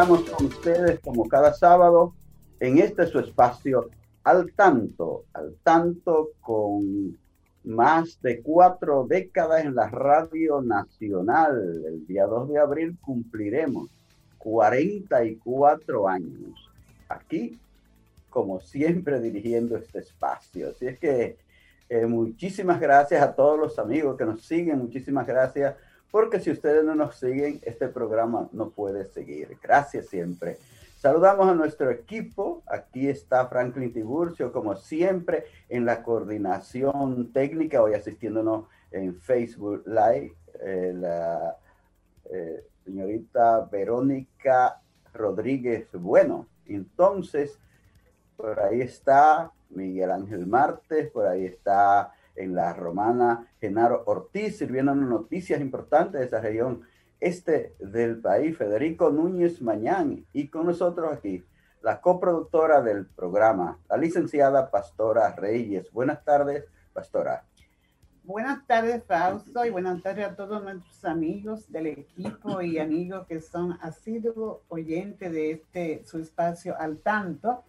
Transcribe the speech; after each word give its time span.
Estamos 0.00 0.30
con 0.30 0.46
ustedes 0.46 0.98
como 1.00 1.28
cada 1.28 1.52
sábado 1.52 2.14
en 2.58 2.78
este 2.78 3.06
su 3.06 3.18
espacio 3.18 3.90
al 4.24 4.50
tanto, 4.52 5.26
al 5.34 5.54
tanto 5.62 6.30
con 6.40 7.18
más 7.64 8.18
de 8.22 8.40
cuatro 8.40 9.06
décadas 9.06 9.62
en 9.62 9.74
la 9.74 9.90
radio 9.90 10.62
nacional. 10.62 11.84
El 11.86 12.06
día 12.06 12.24
2 12.24 12.48
de 12.48 12.58
abril 12.58 12.96
cumpliremos 13.02 13.90
44 14.38 16.08
años. 16.08 16.70
Aquí, 17.10 17.58
como 18.30 18.58
siempre, 18.58 19.20
dirigiendo 19.20 19.76
este 19.76 19.98
espacio. 19.98 20.70
Así 20.70 20.86
es 20.86 20.98
que 20.98 21.36
eh, 21.90 22.06
muchísimas 22.06 22.80
gracias 22.80 23.20
a 23.20 23.34
todos 23.34 23.58
los 23.58 23.78
amigos 23.78 24.16
que 24.16 24.24
nos 24.24 24.46
siguen. 24.46 24.78
Muchísimas 24.78 25.26
gracias 25.26 25.74
porque 26.10 26.40
si 26.40 26.50
ustedes 26.50 26.84
no 26.84 26.94
nos 26.94 27.16
siguen, 27.16 27.60
este 27.62 27.88
programa 27.88 28.48
no 28.52 28.70
puede 28.70 29.04
seguir. 29.04 29.56
Gracias 29.62 30.06
siempre. 30.06 30.58
Saludamos 30.98 31.48
a 31.48 31.54
nuestro 31.54 31.90
equipo. 31.90 32.62
Aquí 32.66 33.08
está 33.08 33.46
Franklin 33.46 33.92
Tiburcio, 33.92 34.52
como 34.52 34.76
siempre, 34.76 35.44
en 35.68 35.86
la 35.86 36.02
coordinación 36.02 37.32
técnica, 37.32 37.82
hoy 37.82 37.94
asistiéndonos 37.94 38.66
en 38.90 39.14
Facebook 39.14 39.82
Live, 39.86 40.34
eh, 40.60 40.92
la 40.94 41.56
eh, 42.30 42.66
señorita 42.84 43.60
Verónica 43.70 44.80
Rodríguez 45.14 45.88
Bueno. 45.92 46.46
Entonces, 46.66 47.58
por 48.36 48.60
ahí 48.60 48.80
está 48.82 49.50
Miguel 49.70 50.10
Ángel 50.10 50.46
Martes, 50.46 51.10
por 51.10 51.26
ahí 51.26 51.46
está 51.46 52.12
en 52.36 52.54
la 52.54 52.72
romana 52.72 53.46
Genaro 53.60 54.04
Ortiz, 54.06 54.58
sirviéndonos 54.58 55.08
noticias 55.08 55.60
importantes 55.60 56.20
de 56.20 56.26
esa 56.26 56.40
región 56.40 56.82
este 57.20 57.74
del 57.78 58.18
país, 58.20 58.56
Federico 58.56 59.10
Núñez 59.10 59.60
Mañán, 59.60 60.24
y 60.32 60.48
con 60.48 60.66
nosotros 60.66 61.12
aquí 61.12 61.44
la 61.82 62.00
coproductora 62.00 62.82
del 62.82 63.06
programa, 63.06 63.78
la 63.88 63.96
licenciada 63.96 64.70
Pastora 64.70 65.34
Reyes. 65.34 65.90
Buenas 65.92 66.24
tardes, 66.24 66.64
Pastora. 66.92 67.44
Buenas 68.22 68.66
tardes, 68.66 69.02
Fausto, 69.04 69.64
y 69.64 69.70
buenas 69.70 70.02
tardes 70.02 70.26
a 70.26 70.36
todos 70.36 70.62
nuestros 70.62 71.04
amigos 71.04 71.70
del 71.72 71.86
equipo 71.86 72.60
y 72.60 72.78
amigos 72.78 73.26
que 73.26 73.40
son 73.40 73.78
asiduos 73.80 74.58
oyentes 74.68 75.32
de 75.32 75.50
este 75.52 76.02
su 76.06 76.18
espacio 76.18 76.76
al 76.78 76.98
tanto. 76.98 77.64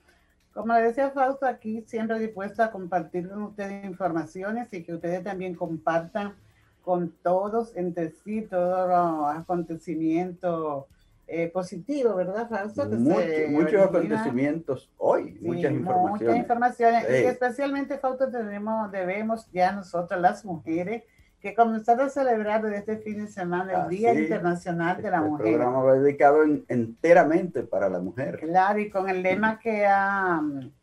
Como 0.53 0.73
le 0.73 0.81
decía 0.81 1.12
Fausto, 1.12 1.45
aquí 1.45 1.84
siempre 1.88 2.19
dispuesto 2.19 2.62
a 2.63 2.72
compartir 2.72 3.29
con 3.29 3.44
ustedes 3.44 3.85
informaciones 3.85 4.72
y 4.73 4.84
que 4.84 4.94
ustedes 4.94 5.23
también 5.23 5.56
compartan 5.56 6.34
con 6.81 7.13
todos 7.23 7.75
entre 7.75 8.12
sí 8.12 8.41
todos 8.41 8.90
los 8.90 9.35
acontecimientos 9.35 10.85
eh, 11.28 11.47
positivos, 11.47 12.16
¿verdad, 12.17 12.50
Fausto? 12.50 12.85
muchos 12.90 13.81
acontecimientos 13.81 14.91
hoy, 14.97 15.38
muchas 15.40 15.72
informaciones. 15.72 16.22
Muchas 16.22 16.38
informaciones, 16.38 17.06
y 17.09 17.25
especialmente, 17.25 17.97
Fausto, 17.97 18.29
tenemos, 18.29 18.91
debemos 18.91 19.50
ya 19.53 19.72
nosotros 19.72 20.19
las 20.19 20.44
mujeres 20.44 21.03
que 21.41 21.56
comenzar 21.56 22.00
a 22.00 22.09
celebrar 22.09 22.62
desde 22.62 22.78
este 22.78 22.97
fin 22.97 23.25
de 23.25 23.28
semana 23.28 23.84
el 23.84 23.90
Día 23.90 24.13
Internacional 24.13 25.02
de 25.02 25.09
la 25.09 25.18
este 25.18 25.29
Mujer. 25.29 25.47
El 25.47 25.53
programa 25.56 25.84
va 25.84 25.94
dedicado 25.96 26.44
enteramente 26.68 27.63
para 27.63 27.90
la 27.90 28.00
mujer. 28.00 28.40
Claro, 28.40 28.79
y 28.79 28.91
con 28.91 29.09
el 29.09 29.24
lema 29.24 29.59
que 29.59 29.88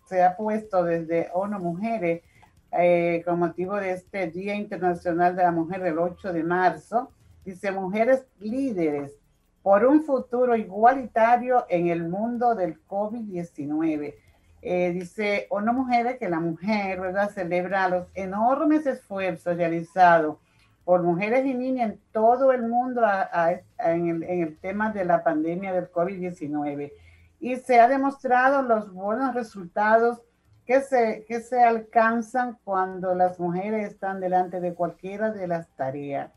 se 0.07 0.23
ha 0.23 0.37
puesto 0.37 0.83
desde 0.83 1.29
ONU 1.33 1.61
Mujeres 1.61 2.23
eh, 2.73 3.23
con 3.25 3.39
motivo 3.39 3.77
de 3.77 3.93
este 3.93 4.31
Día 4.31 4.55
Internacional 4.57 5.37
de 5.37 5.45
la 5.45 5.53
Mujer 5.53 5.81
del 5.81 5.99
8 5.99 6.33
de 6.33 6.43
marzo, 6.43 7.13
dice 7.45 7.71
Mujeres 7.71 8.27
líderes 8.41 9.15
por 9.63 9.87
un 9.87 10.03
futuro 10.03 10.57
igualitario 10.57 11.67
en 11.69 11.87
el 11.87 12.09
mundo 12.09 12.57
del 12.57 12.85
COVID-19. 12.89 14.15
Eh, 14.61 14.91
dice 14.93 15.47
ONU 15.51 15.73
Mujeres 15.73 16.19
que 16.19 16.29
la 16.29 16.41
mujer, 16.41 17.01
¿verdad?, 17.01 17.31
celebra 17.31 17.89
los 17.89 18.09
enormes 18.15 18.87
esfuerzos 18.87 19.57
realizados 19.57 20.39
por 20.89 21.03
mujeres 21.03 21.45
y 21.45 21.53
niñas 21.53 21.91
en 21.91 22.01
todo 22.13 22.51
el 22.51 22.63
mundo 22.63 23.03
en, 23.79 24.23
el, 24.23 24.57
tema 24.57 24.91
de 24.91 25.05
la 25.05 25.23
pandemia 25.23 25.75
del 25.75 25.93
COVID-19. 25.93 26.93
Y 27.41 27.57
se 27.57 27.79
ha 27.79 27.89
demostrado 27.89 28.63
los 28.63 28.91
buenos 28.95 29.35
resultados 29.35 30.23
que 30.65 30.81
se, 30.81 31.27
que 31.29 31.41
se 31.41 31.63
alcanzan 31.63 32.57
cuando 32.65 33.15
las 33.15 33.39
mujeres 33.39 33.87
están 33.87 34.19
delante 34.19 34.63
de 34.63 34.73
cualquiera 34.73 35.31
de 35.31 35.47
las 35.47 35.69
tareas. 35.77 36.31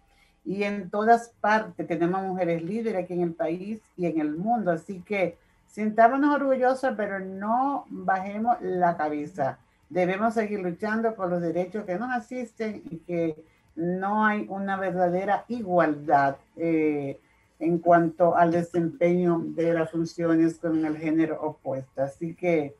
Y 0.43 0.63
en 0.63 0.89
todas 0.89 1.29
partes 1.39 1.87
tenemos 1.87 2.21
mujeres 2.21 2.61
líderes 2.61 3.05
aquí 3.05 3.13
en 3.13 3.21
el 3.21 3.33
país 3.33 3.81
y 3.95 4.05
en 4.07 4.19
el 4.19 4.35
mundo. 4.35 4.71
Así 4.71 4.99
que 4.99 5.37
sintámonos 5.67 6.35
orgullosas, 6.35 6.93
pero 6.97 7.21
no 7.21 7.85
bajemos 7.87 8.57
la 8.59 8.97
cabeza. 8.97 9.59
Debemos 9.87 10.33
seguir 10.33 10.59
luchando 10.59 11.15
por 11.15 11.29
los 11.29 11.41
derechos 11.41 11.85
que 11.85 11.97
nos 11.97 12.11
asisten 12.11 12.81
y 12.89 12.97
que 12.97 13.49
no 13.75 14.25
hay 14.25 14.45
una 14.49 14.77
verdadera 14.77 15.45
igualdad 15.47 16.37
eh, 16.57 17.19
en 17.59 17.79
cuanto 17.79 18.35
al 18.35 18.51
desempeño 18.51 19.41
de 19.45 19.73
las 19.73 19.91
funciones 19.91 20.57
con 20.57 20.83
el 20.85 20.97
género 20.97 21.41
opuesto. 21.41 22.01
Así 22.01 22.35
que 22.35 22.75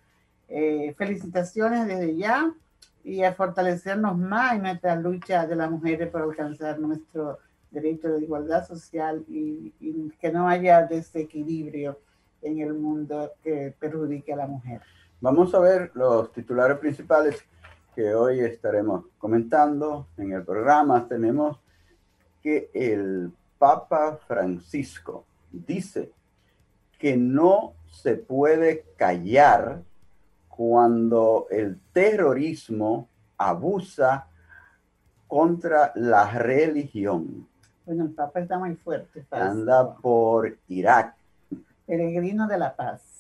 eh, 0.50 0.94
felicitaciones 0.98 1.88
desde 1.88 2.16
ya 2.16 2.54
y 3.04 3.24
a 3.24 3.34
fortalecernos 3.34 4.18
más 4.18 4.56
en 4.56 4.64
nuestra 4.64 4.96
lucha 4.96 5.48
de 5.48 5.56
las 5.56 5.72
mujeres 5.72 6.10
por 6.10 6.22
alcanzar 6.24 6.80
nuestro 6.80 7.40
derecho 7.72 8.10
de 8.10 8.24
igualdad 8.24 8.68
social 8.68 9.24
y, 9.30 9.74
y 9.80 10.12
que 10.20 10.32
no 10.32 10.48
haya 10.48 10.84
desequilibrio 10.84 12.00
en 12.42 12.60
el 12.60 12.74
mundo 12.74 13.32
que 13.44 13.74
perjudique 13.80 14.34
a 14.34 14.38
la 14.38 14.48
mujer. 14.48 14.82
Vamos 15.22 15.54
a 15.54 15.60
ver 15.60 15.92
los 15.94 16.32
titulares 16.34 16.80
principales 16.80 17.46
que 18.02 18.16
hoy 18.16 18.40
estaremos 18.40 19.06
comentando 19.20 20.08
en 20.18 20.32
el 20.32 20.44
programa, 20.44 21.08
tenemos 21.08 21.60
que 22.42 22.72
el 22.74 23.32
Papa 23.60 24.18
Francisco 24.28 25.24
dice 25.52 26.12
que 26.98 27.16
no 27.16 27.74
se 27.92 28.16
puede 28.16 28.86
callar 28.98 29.84
cuando 30.50 31.46
el 31.52 31.80
terrorismo 31.94 33.08
abusa 33.38 34.26
contra 35.28 35.92
la 35.94 36.28
religión. 36.40 37.48
Bueno, 37.86 38.06
el 38.06 38.12
Papa 38.14 38.40
está 38.40 38.58
muy 38.58 38.76
fuerte. 38.78 39.28
Anda 39.30 39.96
por 39.96 40.58
Irak. 40.70 41.14
Peregrino 41.86 42.48
de 42.48 42.58
la 42.58 42.76
paz. 42.76 43.11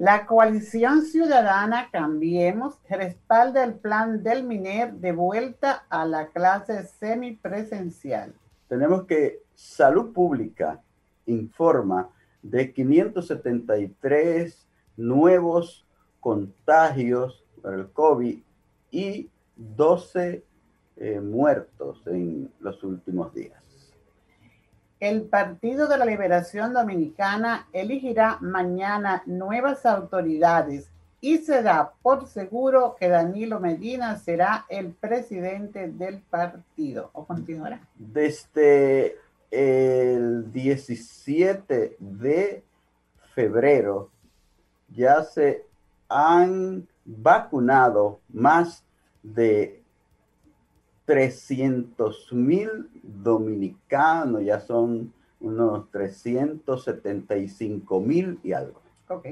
La 0.00 0.24
coalición 0.24 1.02
ciudadana 1.02 1.90
Cambiemos 1.92 2.78
respalda 2.88 3.62
el 3.62 3.74
plan 3.74 4.22
del 4.22 4.44
MINER 4.44 4.94
de 4.94 5.12
vuelta 5.12 5.84
a 5.90 6.06
la 6.06 6.28
clase 6.28 6.84
semipresencial. 6.84 8.32
Tenemos 8.66 9.04
que 9.04 9.42
Salud 9.54 10.14
Pública 10.14 10.80
informa 11.26 12.08
de 12.40 12.72
573 12.72 14.66
nuevos 14.96 15.84
contagios 16.18 17.44
por 17.60 17.74
el 17.74 17.90
COVID 17.90 18.38
y 18.90 19.28
12 19.54 20.42
eh, 20.96 21.20
muertos 21.20 22.00
en 22.06 22.50
los 22.60 22.82
últimos 22.82 23.34
días. 23.34 23.59
El 25.00 25.22
Partido 25.22 25.88
de 25.88 25.96
la 25.96 26.04
Liberación 26.04 26.74
Dominicana 26.74 27.66
elegirá 27.72 28.36
mañana 28.40 29.22
nuevas 29.26 29.86
autoridades 29.86 30.90
y 31.22 31.38
se 31.38 31.62
da 31.62 31.92
por 32.02 32.26
seguro 32.26 32.96
que 32.98 33.08
Danilo 33.08 33.60
Medina 33.60 34.16
será 34.16 34.66
el 34.68 34.92
presidente 34.92 35.88
del 35.88 36.18
partido. 36.20 37.10
¿O 37.14 37.24
continuará? 37.24 37.80
Desde 37.96 39.16
el 39.50 40.52
17 40.52 41.96
de 41.98 42.62
febrero 43.34 44.10
ya 44.88 45.22
se 45.24 45.64
han 46.08 46.86
vacunado 47.04 48.20
más 48.28 48.84
de 49.22 49.79
300 51.10 52.32
mil 52.34 52.88
dominicanos, 53.02 54.44
ya 54.44 54.60
son 54.60 55.12
unos 55.40 55.90
375 55.90 58.00
mil 58.00 58.38
y 58.44 58.52
algo. 58.52 58.80
Ok. 59.08 59.26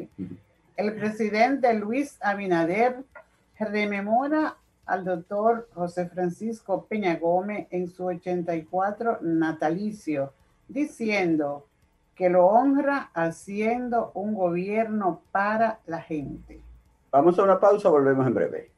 El 0.76 0.94
presidente 0.96 1.72
Luis 1.74 2.18
Abinader 2.20 3.04
rememora 3.60 4.56
al 4.86 5.04
doctor 5.04 5.68
José 5.72 6.08
Francisco 6.08 6.84
Peña 6.86 7.16
Gómez 7.16 7.68
en 7.70 7.86
su 7.86 8.06
84 8.06 9.18
natalicio, 9.20 10.32
diciendo 10.66 11.64
que 12.16 12.28
lo 12.28 12.46
honra 12.46 13.12
haciendo 13.14 14.10
un 14.14 14.34
gobierno 14.34 15.20
para 15.30 15.78
la 15.86 16.00
gente. 16.00 16.60
Vamos 17.12 17.38
a 17.38 17.44
una 17.44 17.60
pausa, 17.60 17.88
volvemos 17.88 18.26
en 18.26 18.34
breve. 18.34 18.77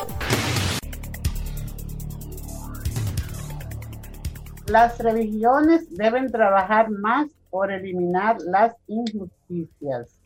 Las 4.71 4.99
religiones 4.99 5.93
deben 5.97 6.31
trabajar 6.31 6.89
más 6.89 7.29
por 7.49 7.73
eliminar 7.73 8.37
las 8.41 8.73
injusticias. 8.87 10.17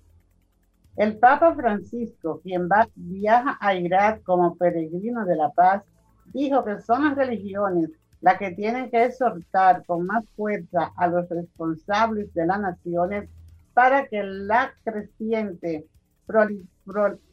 El 0.95 1.17
Papa 1.17 1.55
Francisco, 1.55 2.41
quien 2.43 2.69
va, 2.69 2.87
viaja 2.93 3.57
a 3.59 3.73
Irak 3.73 4.21
como 4.21 4.55
peregrino 4.55 5.25
de 5.25 5.35
la 5.35 5.49
paz, 5.49 5.81
dijo 6.25 6.63
que 6.63 6.79
son 6.79 7.05
las 7.05 7.15
religiones 7.15 7.89
las 8.21 8.37
que 8.37 8.51
tienen 8.51 8.91
que 8.91 9.05
exhortar 9.05 9.83
con 9.83 10.05
más 10.05 10.23
fuerza 10.35 10.91
a 10.95 11.07
los 11.07 11.27
responsables 11.27 12.31
de 12.35 12.45
las 12.45 12.59
naciones 12.59 13.27
para 13.73 14.05
que 14.05 14.21
la 14.21 14.75
creciente 14.83 15.87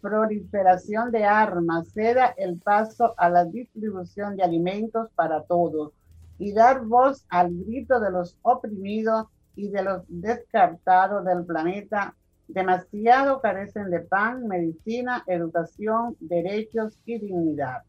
proliferación 0.00 1.10
de 1.10 1.26
armas 1.26 1.88
ceda 1.92 2.32
el 2.38 2.58
paso 2.58 3.12
a 3.18 3.28
la 3.28 3.44
distribución 3.44 4.34
de 4.34 4.44
alimentos 4.44 5.10
para 5.14 5.42
todos 5.42 5.92
y 6.42 6.52
dar 6.52 6.84
voz 6.84 7.24
al 7.28 7.54
grito 7.54 8.00
de 8.00 8.10
los 8.10 8.36
oprimidos 8.42 9.26
y 9.54 9.70
de 9.70 9.84
los 9.84 10.02
descartados 10.08 11.24
del 11.24 11.44
planeta. 11.44 12.16
Demasiado 12.48 13.40
carecen 13.40 13.90
de 13.90 14.00
pan, 14.00 14.48
medicina, 14.48 15.22
educación, 15.28 16.16
derechos 16.18 16.98
y 17.06 17.20
dignidad. 17.20 17.82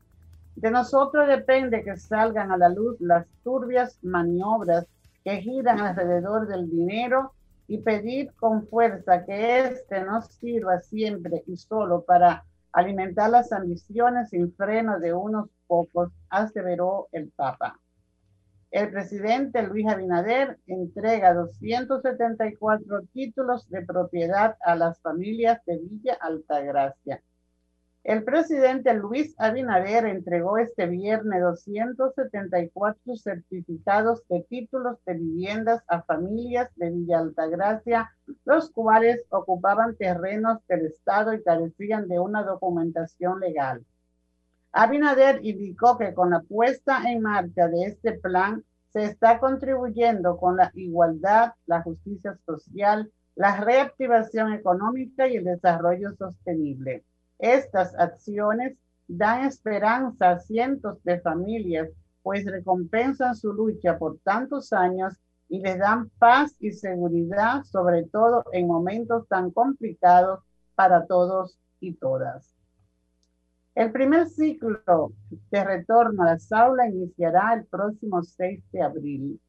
De 0.56 0.70
nosotros 0.70 1.28
depende 1.28 1.84
que 1.84 1.98
salgan 1.98 2.52
a 2.52 2.58
la 2.58 2.70
luz 2.70 2.96
las 3.02 3.26
turbias 3.44 3.98
maniobras 4.04 4.86
que 5.24 5.42
giran 5.42 5.80
alrededor 5.80 6.48
del 6.48 6.70
dinero 6.70 7.32
y 7.68 7.80
pedir 7.80 8.34
con 8.36 8.68
fuerza 8.68 9.26
que 9.26 9.62
éste 9.62 10.04
nos 10.04 10.28
sirva 10.28 10.80
siempre 10.80 11.44
y 11.48 11.58
solo 11.58 12.04
para 12.04 12.46
alimentar 12.72 13.32
las 13.32 13.52
ambiciones 13.52 14.30
sin 14.30 14.54
freno 14.54 15.00
de 15.00 15.12
unos 15.12 15.50
pocos, 15.66 16.12
aseveró 16.30 17.08
el 17.12 17.32
Papa. 17.32 17.80
El 18.74 18.90
presidente 18.90 19.62
Luis 19.62 19.88
Abinader 19.88 20.58
entrega 20.66 21.36
274 21.36 23.04
títulos 23.14 23.70
de 23.70 23.84
propiedad 23.84 24.58
a 24.66 24.76
las 24.76 25.00
familias 25.00 25.64
de 25.68 25.78
Villa 25.78 26.18
Altagracia. 26.20 27.22
El 28.04 28.24
presidente 28.24 28.96
Luis 28.96 29.36
Abinader 29.38 30.06
entregó 30.06 30.58
este 30.58 30.88
viernes 30.88 31.40
274 31.44 33.16
certificados 33.16 34.24
de 34.28 34.42
títulos 34.50 34.98
de 35.06 35.14
viviendas 35.14 35.84
a 35.88 36.02
familias 36.02 36.72
de 36.76 36.90
Villa 36.90 37.20
Altagracia, 37.20 38.12
los 38.44 38.72
cuales 38.72 39.24
ocupaban 39.30 39.96
terrenos 39.98 40.66
del 40.68 40.88
Estado 40.88 41.36
y 41.36 41.44
carecían 41.44 42.08
de 42.08 42.20
una 42.20 42.42
documentación 42.42 43.40
legal. 43.40 43.86
Abinader 44.74 45.40
indicó 45.46 46.00
que 46.00 46.16
con 46.16 46.32
la 46.32 46.42
puesta 46.42 47.04
en 47.10 47.22
marcha 47.22 47.68
de 47.68 47.84
este 47.86 48.14
plan 48.14 48.64
se 48.92 49.06
está 49.06 49.40
contribuyendo 49.40 50.38
con 50.38 50.58
la 50.58 50.72
igualdad, 50.74 51.54
la 51.68 51.84
justicia 51.84 52.38
social, 52.46 53.12
la 53.36 53.58
reactivación 53.58 54.52
económica 54.52 55.28
y 55.28 55.38
el 55.38 55.44
desarrollo 55.44 56.16
sostenible. 56.16 57.04
Estas 57.38 57.94
acciones 58.00 58.76
dan 59.08 59.46
esperanza 59.46 60.32
a 60.32 60.40
cientos 60.40 61.04
de 61.04 61.20
familias, 61.20 61.90
pues 62.24 62.46
recompensan 62.46 63.36
su 63.36 63.54
lucha 63.54 64.00
por 64.00 64.18
tantos 64.20 64.74
años 64.74 65.14
y 65.50 65.60
les 65.60 65.78
dan 65.78 66.10
paz 66.18 66.56
y 66.60 66.72
seguridad, 66.72 67.64
sobre 67.64 68.04
todo 68.04 68.44
en 68.54 68.68
momentos 68.68 69.28
tan 69.28 69.52
complicados 69.52 70.40
para 70.74 71.06
todos 71.06 71.60
y 71.80 71.94
todas. 71.94 72.53
El 73.76 73.92
primer 73.92 74.28
ciclo 74.28 75.14
de 75.50 75.64
retorno 75.64 76.22
a 76.22 76.34
las 76.34 76.52
aulas 76.52 76.90
iniciará 76.90 77.56
el 77.56 77.66
próximo 77.66 78.22
6 78.22 78.62
de 78.72 78.82
abril. 78.84 79.42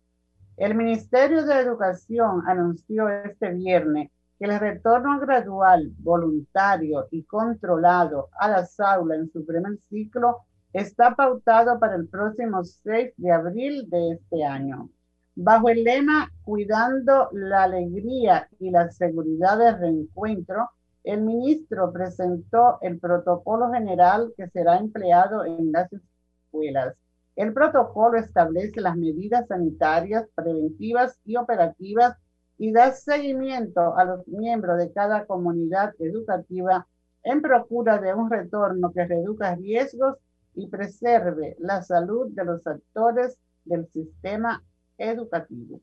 El 0.56 0.74
Ministerio 0.74 1.44
de 1.44 1.60
Educación 1.60 2.42
anunció 2.46 3.10
este 3.10 3.50
viernes 3.52 4.10
que 4.38 4.46
el 4.46 4.58
retorno 4.58 5.20
gradual, 5.20 5.92
voluntario 5.98 7.06
y 7.10 7.24
controlado 7.24 8.30
a 8.38 8.48
las 8.48 8.80
aulas 8.80 9.18
en 9.18 9.30
su 9.30 9.44
primer 9.44 9.76
ciclo 9.90 10.38
está 10.72 11.14
pautado 11.14 11.78
para 11.78 11.96
el 11.96 12.08
próximo 12.08 12.64
6 12.64 13.12
de 13.18 13.30
abril 13.30 13.90
de 13.90 14.12
este 14.12 14.42
año. 14.42 14.88
Bajo 15.34 15.68
el 15.68 15.84
lema 15.84 16.30
Cuidando 16.42 17.28
la 17.32 17.64
alegría 17.64 18.48
y 18.58 18.70
la 18.70 18.90
seguridad 18.90 19.58
del 19.58 19.78
reencuentro, 19.78 20.70
el 21.04 21.20
ministro 21.20 21.92
presentó 21.92 22.78
el 22.80 22.98
protocolo 22.98 23.70
general 23.70 24.32
que 24.36 24.48
será 24.48 24.78
empleado 24.78 25.44
en 25.44 25.70
las 25.70 25.92
escuelas. 25.92 26.96
El 27.36 27.52
protocolo 27.52 28.18
establece 28.18 28.80
las 28.80 28.96
medidas 28.96 29.46
sanitarias, 29.48 30.26
preventivas 30.34 31.18
y 31.24 31.36
operativas 31.36 32.16
y 32.56 32.72
da 32.72 32.92
seguimiento 32.92 33.96
a 33.96 34.04
los 34.04 34.26
miembros 34.28 34.78
de 34.78 34.92
cada 34.92 35.26
comunidad 35.26 35.92
educativa 35.98 36.86
en 37.22 37.42
procura 37.42 37.98
de 37.98 38.14
un 38.14 38.30
retorno 38.30 38.92
que 38.92 39.06
reduzca 39.06 39.54
riesgos 39.56 40.16
y 40.54 40.68
preserve 40.68 41.56
la 41.58 41.82
salud 41.82 42.28
de 42.30 42.44
los 42.44 42.66
actores 42.66 43.36
del 43.64 43.86
sistema 43.88 44.62
educativo. 44.96 45.80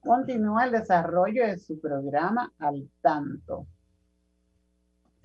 Continúa 0.00 0.64
el 0.64 0.72
desarrollo 0.72 1.46
de 1.46 1.58
su 1.58 1.78
programa 1.78 2.52
al 2.58 2.88
tanto. 3.02 3.66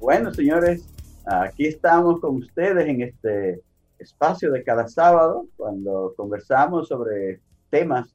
Bueno, 0.00 0.32
señores, 0.32 0.88
aquí 1.26 1.66
estamos 1.66 2.20
con 2.20 2.36
ustedes 2.36 2.88
en 2.88 3.02
este 3.02 3.60
espacio 3.98 4.50
de 4.50 4.64
cada 4.64 4.88
sábado 4.88 5.46
cuando 5.58 6.14
conversamos 6.16 6.88
sobre 6.88 7.42
temas 7.68 8.08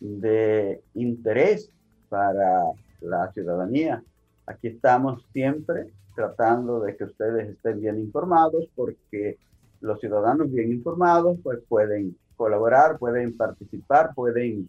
de 0.00 0.82
interés 0.92 1.70
para 2.10 2.62
la 3.00 3.32
ciudadanía. 3.32 4.04
Aquí 4.44 4.68
estamos 4.68 5.24
siempre 5.32 5.90
tratando 6.14 6.80
de 6.80 6.94
que 6.94 7.04
ustedes 7.04 7.48
estén 7.48 7.80
bien 7.80 7.98
informados 7.98 8.68
porque 8.76 9.38
los 9.80 9.98
ciudadanos 9.98 10.52
bien 10.52 10.70
informados 10.70 11.38
pues 11.42 11.60
pueden 11.70 12.18
colaborar, 12.36 12.98
pueden 12.98 13.34
participar, 13.34 14.14
pueden 14.14 14.68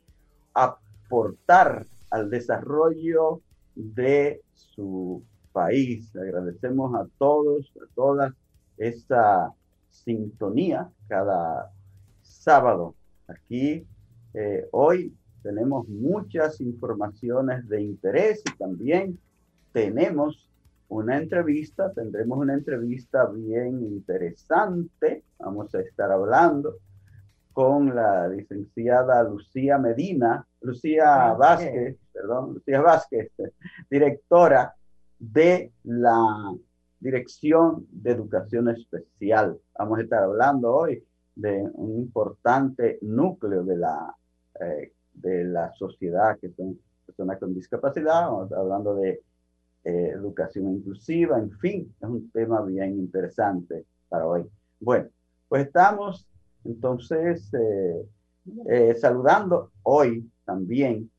aportar 0.54 1.86
al 2.10 2.30
desarrollo 2.30 3.42
de 3.76 4.42
su 4.56 5.22
país. 5.52 6.16
Agradecemos 6.16 6.94
a 6.96 7.08
todos, 7.18 7.72
a 7.78 7.86
todas 7.96 8.34
esta 8.78 9.54
sintonía 9.90 10.90
cada 11.08 11.72
sábado. 12.22 12.96
Aquí 13.28 13.86
eh, 14.34 14.68
hoy 14.72 15.14
tenemos 15.44 15.88
muchas 15.88 16.62
informaciones 16.62 17.68
de 17.68 17.82
interés 17.82 18.42
y 18.46 18.58
también 18.58 19.20
tenemos 19.74 20.50
una 20.88 21.18
entrevista, 21.18 21.92
tendremos 21.94 22.38
una 22.40 22.54
entrevista 22.54 23.26
bien 23.28 23.82
interesante. 23.82 25.24
Vamos 25.40 25.74
a 25.74 25.82
estar 25.82 26.12
hablando 26.12 26.76
con 27.54 27.96
la 27.96 28.28
licenciada 28.28 29.24
Lucía 29.24 29.78
Medina, 29.78 30.46
Lucía 30.62 31.34
Vázquez, 31.34 31.98
perdón, 32.14 32.54
Lucía 32.56 32.82
Vázquez, 32.82 33.32
directora 33.90 34.74
de 35.22 35.72
la 35.84 36.52
Dirección 37.00 37.88
de 37.92 38.12
Educación 38.12 38.70
Especial. 38.70 39.58
Vamos 39.78 40.00
a 40.00 40.02
estar 40.02 40.24
hablando 40.24 40.74
hoy 40.74 41.04
de 41.36 41.62
un 41.74 42.00
importante 42.00 42.98
núcleo 43.02 43.64
de 43.64 43.78
la, 43.78 44.16
eh, 44.60 44.92
de 45.14 45.44
la 45.46 45.72
sociedad, 45.74 46.40
que 46.40 46.50
son 46.52 46.80
personas 47.06 47.38
con 47.38 47.54
discapacidad, 47.54 48.30
vamos 48.30 48.52
hablando 48.52 48.96
de 48.96 49.22
eh, 49.84 50.12
educación 50.14 50.72
inclusiva, 50.74 51.38
en 51.38 51.52
fin, 51.52 51.96
es 52.02 52.10
un 52.10 52.30
tema 52.32 52.62
bien 52.64 52.98
interesante 52.98 53.86
para 54.10 54.26
hoy. 54.26 54.50
Bueno, 54.80 55.08
pues 55.48 55.68
estamos 55.68 56.28
entonces 56.66 57.52
eh, 57.54 58.96
saludando 59.00 59.72
hoy 59.84 60.28
también 60.46 61.12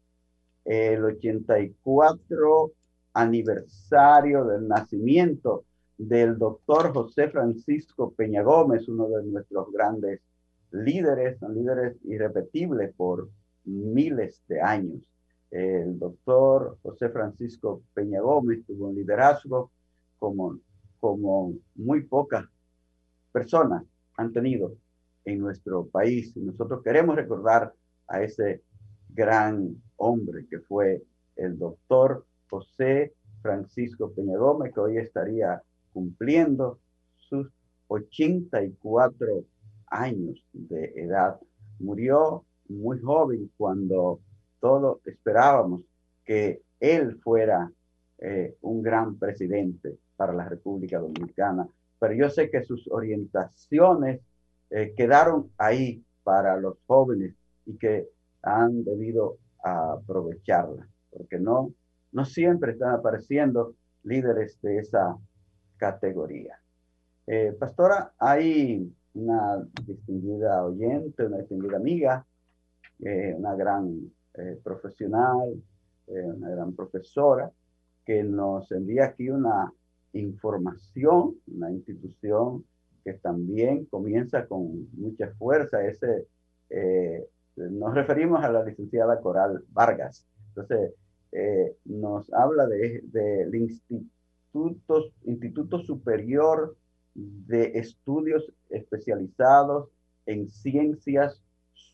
el 0.65 1.05
84 1.05 2.73
aniversario 3.15 4.45
del 4.45 4.67
nacimiento 4.69 5.65
del 5.99 6.39
doctor 6.39 6.93
José 6.93 7.29
Francisco 7.29 8.13
Peña 8.13 8.43
Gómez, 8.43 8.89
uno 8.89 9.09
de 9.09 9.25
nuestros 9.25 9.71
grandes 9.73 10.21
líderes, 10.71 11.39
líderes 11.43 11.97
irrepetibles 12.05 12.95
por 12.95 13.29
miles 13.65 14.43
de 14.49 14.61
años. 14.61 15.01
El 15.51 15.99
doctor 15.99 16.79
José 16.83 17.11
Francisco 17.11 17.83
Peña 17.93 18.21
Gómez 18.21 18.65
tuvo 18.67 18.89
un 18.89 18.95
liderazgo 18.95 19.71
como, 20.19 20.59
como 20.99 21.55
muy 21.75 22.03
pocas 22.05 22.47
personas 23.33 23.85
han 24.17 24.33
tenido 24.33 24.77
en 25.25 25.39
nuestro 25.39 25.87
país. 25.87 26.37
Nosotros 26.37 26.83
queremos 26.83 27.17
recordar 27.17 27.73
a 28.09 28.23
ese 28.23 28.63
gran 29.09 29.77
hombre 29.97 30.47
que 30.49 30.61
fue 30.61 31.03
el 31.37 31.59
doctor 31.59 32.25
José 32.53 33.15
Francisco 33.41 34.13
Peña 34.13 34.37
que 34.75 34.81
hoy 34.81 34.99
estaría 34.99 35.63
cumpliendo 35.95 36.79
sus 37.17 37.51
84 37.89 39.45
años 39.87 40.45
de 40.53 40.93
edad. 40.97 41.41
Murió 41.79 42.45
muy 42.69 43.01
joven 43.01 43.51
cuando 43.57 44.21
todos 44.61 44.99
esperábamos 45.07 45.81
que 46.27 46.61
él 46.79 47.19
fuera 47.23 47.73
eh, 48.19 48.55
un 48.61 48.83
gran 48.83 49.19
presidente 49.19 49.97
para 50.15 50.35
la 50.35 50.47
República 50.47 50.99
Dominicana, 50.99 51.67
pero 51.99 52.13
yo 52.13 52.29
sé 52.29 52.51
que 52.51 52.65
sus 52.65 52.87
orientaciones 52.89 54.21
eh, 54.69 54.93
quedaron 54.95 55.51
ahí 55.57 56.05
para 56.23 56.59
los 56.59 56.77
jóvenes 56.87 57.35
y 57.65 57.79
que 57.79 58.11
han 58.43 58.85
debido 58.85 59.39
aprovecharla, 59.63 60.87
porque 61.11 61.39
no, 61.39 61.73
no 62.13 62.25
siempre 62.25 62.73
están 62.73 62.95
apareciendo 62.95 63.75
líderes 64.05 64.61
de 64.61 64.79
esa 64.79 65.17
categoría. 65.77 66.59
Eh, 67.27 67.57
pastora, 67.59 68.13
hay 68.19 68.93
una 69.15 69.67
distinguida 69.87 70.65
oyente, 70.65 71.25
una 71.27 71.39
distinguida 71.39 71.77
amiga, 71.77 72.27
eh, 73.01 73.35
una 73.37 73.55
gran 73.55 74.13
eh, 74.35 74.59
profesional, 74.63 75.63
una 76.07 76.51
gran 76.51 76.75
profesora, 76.75 77.51
que 78.05 78.23
nos 78.23 78.71
envía 78.73 79.07
aquí 79.07 79.31
una 79.31 79.73
información, 80.13 81.37
una 81.47 81.71
institución 81.71 82.65
que 83.03 83.15
también 83.15 83.87
comienza 83.87 84.47
con 84.47 84.89
mucha 84.93 85.29
fuerza. 85.39 85.83
Ese, 85.87 86.27
nos 87.57 87.95
referimos 87.95 88.45
a 88.45 88.51
la 88.51 88.63
licenciada 88.65 89.21
Coral 89.21 89.65
Vargas. 89.71 90.27
Entonces, 90.49 90.93
nos 91.85 92.33
habla 92.33 92.67
del 92.67 93.11
de, 93.11 93.47
de 93.47 93.59
instituto 93.59 94.13
Instituto 95.25 95.79
Superior 95.81 96.77
de 97.15 97.79
Estudios 97.79 98.53
Especializados 98.69 99.89
en 100.27 100.51
Ciencias 100.51 101.43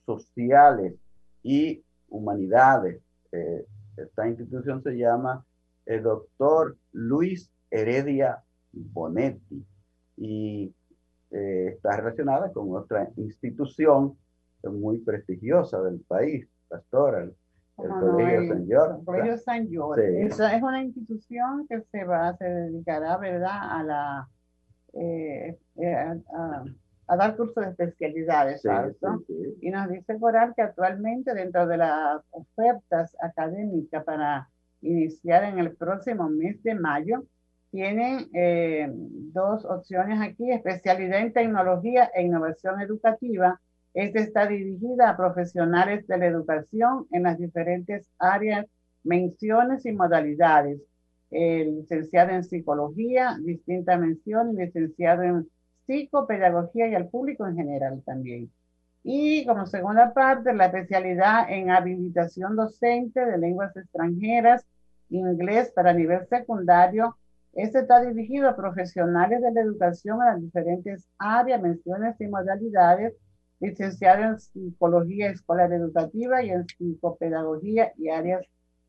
Sociales 0.04 0.94
y 1.42 1.82
Humanidades. 2.08 3.00
Eh, 3.32 3.64
esta 3.96 4.28
institución 4.28 4.82
se 4.82 4.96
llama 4.96 5.44
el 5.86 6.02
doctor 6.02 6.76
Luis 6.92 7.50
Heredia 7.70 8.42
Bonetti 8.72 9.64
y 10.16 10.72
eh, 11.30 11.72
está 11.74 11.96
relacionada 11.96 12.52
con 12.52 12.74
otra 12.74 13.10
institución 13.16 14.16
muy 14.64 14.98
prestigiosa 14.98 15.80
del 15.82 16.00
país, 16.00 16.48
el 17.78 17.90
Colegio 17.90 18.48
San 18.48 18.66
George. 18.66 18.98
El 18.98 19.04
Colegio 19.04 19.38
San 19.38 19.68
George. 19.68 20.26
es 20.26 20.62
una 20.62 20.82
institución 20.82 21.66
que 21.68 21.80
se 21.90 22.04
va, 22.04 22.36
se 22.36 22.44
dedicará, 22.44 23.16
¿verdad?, 23.16 23.58
a 23.62 23.82
la 23.82 24.28
eh, 24.94 25.56
eh, 25.76 26.20
a, 27.06 27.16
dar 27.16 27.36
cursos 27.36 27.64
de 27.64 27.70
especialidades, 27.70 28.62
Y 29.60 29.70
nos 29.70 29.88
dice 29.88 30.18
Coral 30.18 30.52
que 30.54 30.62
actualmente 30.62 31.32
dentro 31.34 31.66
de 31.66 31.78
las 31.78 32.22
ofertas 32.30 33.16
académicas 33.20 34.04
para 34.04 34.48
iniciar 34.82 35.44
en 35.44 35.58
el 35.58 35.74
próximo 35.74 36.28
mes 36.28 36.62
de 36.62 36.74
mayo, 36.74 37.24
tienen 37.70 38.28
eh, 38.34 38.88
dos 38.92 39.64
opciones 39.64 40.20
aquí, 40.20 40.50
especialidad 40.50 41.20
en 41.20 41.32
tecnología 41.32 42.10
e 42.14 42.22
innovación 42.22 42.80
educativa 42.80 43.60
esta 43.98 44.20
está 44.20 44.46
dirigida 44.46 45.10
a 45.10 45.16
profesionales 45.16 46.06
de 46.06 46.18
la 46.18 46.26
educación 46.26 47.08
en 47.10 47.24
las 47.24 47.36
diferentes 47.36 48.08
áreas, 48.20 48.64
menciones 49.02 49.84
y 49.86 49.90
modalidades. 49.90 50.80
El 51.32 51.78
licenciado 51.80 52.30
en 52.30 52.44
psicología, 52.44 53.36
distinta 53.40 53.98
mención, 53.98 54.54
licenciado 54.54 55.24
en 55.24 55.50
psicopedagogía 55.84 56.86
y 56.86 56.94
al 56.94 57.08
público 57.08 57.44
en 57.44 57.56
general 57.56 58.00
también. 58.06 58.52
Y 59.02 59.44
como 59.46 59.66
segunda 59.66 60.14
parte, 60.14 60.54
la 60.54 60.66
especialidad 60.66 61.50
en 61.50 61.72
habilitación 61.72 62.54
docente 62.54 63.26
de 63.26 63.36
lenguas 63.36 63.76
extranjeras, 63.76 64.64
inglés 65.10 65.72
para 65.74 65.92
nivel 65.92 66.24
secundario. 66.28 67.16
Este 67.52 67.80
está 67.80 68.00
dirigido 68.00 68.48
a 68.48 68.54
profesionales 68.54 69.42
de 69.42 69.50
la 69.50 69.60
educación 69.60 70.20
en 70.20 70.26
las 70.26 70.40
diferentes 70.40 71.08
áreas, 71.18 71.60
menciones 71.60 72.14
y 72.20 72.28
modalidades 72.28 73.14
licenciado 73.60 74.24
en 74.24 74.40
Psicología 74.40 75.30
Escolar 75.30 75.72
Educativa 75.72 76.42
y 76.42 76.50
en 76.50 76.66
Psicopedagogía 76.66 77.92
y 77.96 78.08
áreas 78.08 78.44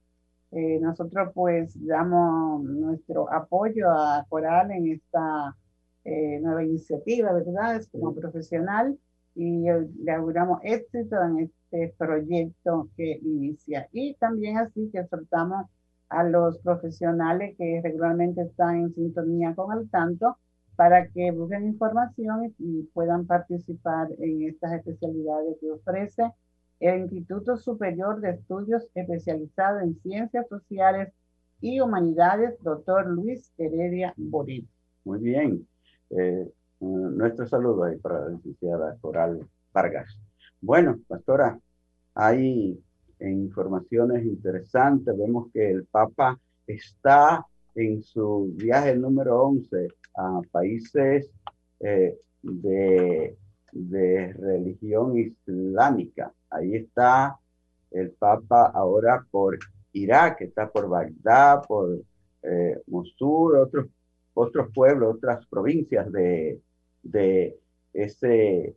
Eh, 0.52 0.80
nosotros 0.80 1.32
pues 1.34 1.74
damos 1.86 2.64
nuestro 2.64 3.30
apoyo 3.32 3.92
a 3.92 4.26
Coral 4.30 4.72
en 4.72 4.94
esta 4.94 5.56
eh, 6.08 6.40
nueva 6.40 6.64
iniciativa, 6.64 7.34
¿verdad? 7.34 7.76
Es 7.76 7.90
como 7.90 8.16
profesional 8.16 8.98
y 9.36 9.66
le 10.04 10.12
auguramos 10.14 10.62
éxito 10.64 11.22
en 11.22 11.40
este 11.40 11.94
proyecto 11.98 12.90
que 12.96 13.20
inicia. 13.22 13.90
Y 13.92 14.14
también 14.16 14.58
así 14.58 14.90
que 14.92 15.06
soltamos 15.08 15.66
a 16.08 16.24
los 16.24 16.60
profesionales 16.60 17.56
que 17.58 17.82
regularmente 17.84 18.42
están 18.44 18.78
en 18.78 18.96
sintonía 18.96 19.54
con 19.54 19.78
el 19.78 19.90
tanto 19.90 20.38
para 20.78 21.10
que 21.10 21.32
busquen 21.32 21.68
información 21.68 22.56
y 22.58 22.84
puedan 22.94 23.28
participar 23.28 24.08
en 24.20 24.44
estas 24.44 24.74
especialidades 24.74 25.58
que 25.60 25.72
ofrece 25.72 26.32
el 26.80 27.02
Instituto 27.02 27.58
Superior 27.58 28.22
de 28.22 28.30
Estudios 28.30 28.88
especializado 28.96 29.82
en 29.82 30.00
Ciencias 30.02 30.48
Sociales 30.48 31.12
y 31.60 31.82
Humanidades, 31.82 32.58
doctor 32.62 33.08
Luis 33.08 33.52
Heredia 33.58 34.14
Boril. 34.16 34.70
Muy 35.04 35.20
bien. 35.20 35.68
Eh, 36.10 36.48
nuestro 36.80 37.48
saludo 37.48 37.84
ahí 37.84 37.98
para 37.98 38.22
la 38.22 38.30
licenciada 38.30 38.98
Coral 39.02 39.48
Vargas. 39.74 40.18
Bueno, 40.62 41.00
pastora, 41.08 41.60
hay 42.14 42.80
informaciones 43.20 44.26
interesantes. 44.26 45.18
Vemos 45.18 45.48
que 45.54 45.70
el 45.72 45.86
Papa 45.86 46.40
está 46.66 47.46
en 47.76 48.02
su 48.02 48.52
viaje 48.56 48.96
número 48.96 49.44
11 49.44 49.88
a 50.16 50.42
países 50.52 51.30
eh, 51.80 52.18
de, 52.42 53.38
de 53.72 54.34
religión 54.34 55.18
islámica. 55.18 56.32
Ahí 56.50 56.76
está 56.76 57.38
el 57.92 58.12
Papa 58.12 58.72
ahora 58.74 59.26
por 59.30 59.58
Irak, 59.94 60.42
está 60.42 60.70
por 60.70 60.90
Bagdad, 60.90 61.66
por 61.68 62.00
eh, 62.44 62.82
Mosul, 62.88 63.56
otros, 63.58 63.88
otros 64.40 64.70
pueblos, 64.72 65.16
otras 65.16 65.46
provincias 65.48 66.12
de, 66.12 66.62
de 67.02 67.60
ese 67.92 68.76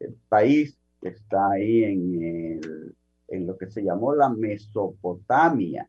eh, 0.00 0.14
país 0.28 0.78
que 1.00 1.08
está 1.08 1.52
ahí 1.52 1.84
en, 1.84 2.94
en 3.28 3.46
lo 3.46 3.56
que 3.56 3.70
se 3.70 3.82
llamó 3.82 4.14
la 4.14 4.28
Mesopotamia, 4.28 5.88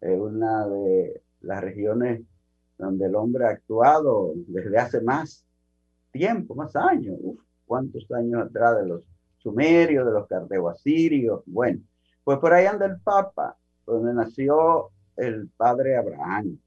una 0.00 0.68
de 0.68 1.22
las 1.40 1.62
regiones 1.62 2.20
donde 2.76 3.06
el 3.06 3.14
hombre 3.14 3.46
ha 3.46 3.50
actuado 3.50 4.34
desde 4.46 4.76
hace 4.76 5.00
más 5.00 5.46
tiempo, 6.12 6.54
más 6.54 6.76
años, 6.76 7.18
cuántos 7.64 8.10
años 8.12 8.42
atrás 8.42 8.76
de 8.82 8.86
los 8.86 9.02
sumerios, 9.38 10.04
de 10.04 10.12
los 10.12 10.28
carteo-asirios, 10.28 11.42
bueno, 11.46 11.80
pues 12.22 12.38
por 12.38 12.52
ahí 12.52 12.66
anda 12.66 12.86
el 12.86 13.00
Papa, 13.00 13.56
donde 13.86 14.12
nació 14.12 14.90
el 15.16 15.48
padre 15.56 15.96
Abraham, 15.96 16.58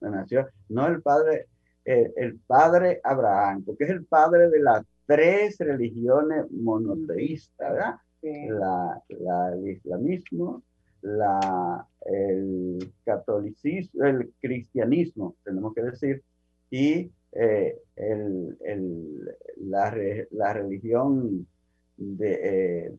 nació, 0.00 0.48
no 0.68 0.86
el 0.86 1.02
padre, 1.02 1.46
el, 1.84 2.38
padre 2.46 3.00
Abraham, 3.02 3.64
porque 3.64 3.84
es 3.84 3.90
el 3.90 4.04
padre 4.04 4.50
de 4.50 4.60
las 4.60 4.84
tres 5.06 5.56
religiones 5.58 6.50
monoteístas, 6.50 7.72
¿verdad? 7.72 7.94
La, 8.22 9.02
la, 9.08 9.52
el 9.54 9.68
islamismo, 9.68 10.62
la, 11.02 11.86
el 12.04 12.92
catolicismo, 13.04 14.04
el 14.04 14.32
cristianismo, 14.40 15.36
tenemos 15.44 15.74
que 15.74 15.82
decir, 15.82 16.22
y 16.70 17.10
eh, 17.32 17.78
el, 17.96 18.56
el, 18.64 19.36
la, 19.56 19.94
la, 20.30 20.52
religión 20.52 21.46
de 21.96 22.40
eh, 22.42 22.92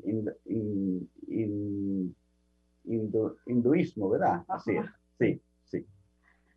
hinduismo, 3.46 4.10
¿verdad? 4.10 4.44
Así 4.48 4.76
es, 4.76 4.86
sí, 5.18 5.42
sí. 5.66 5.86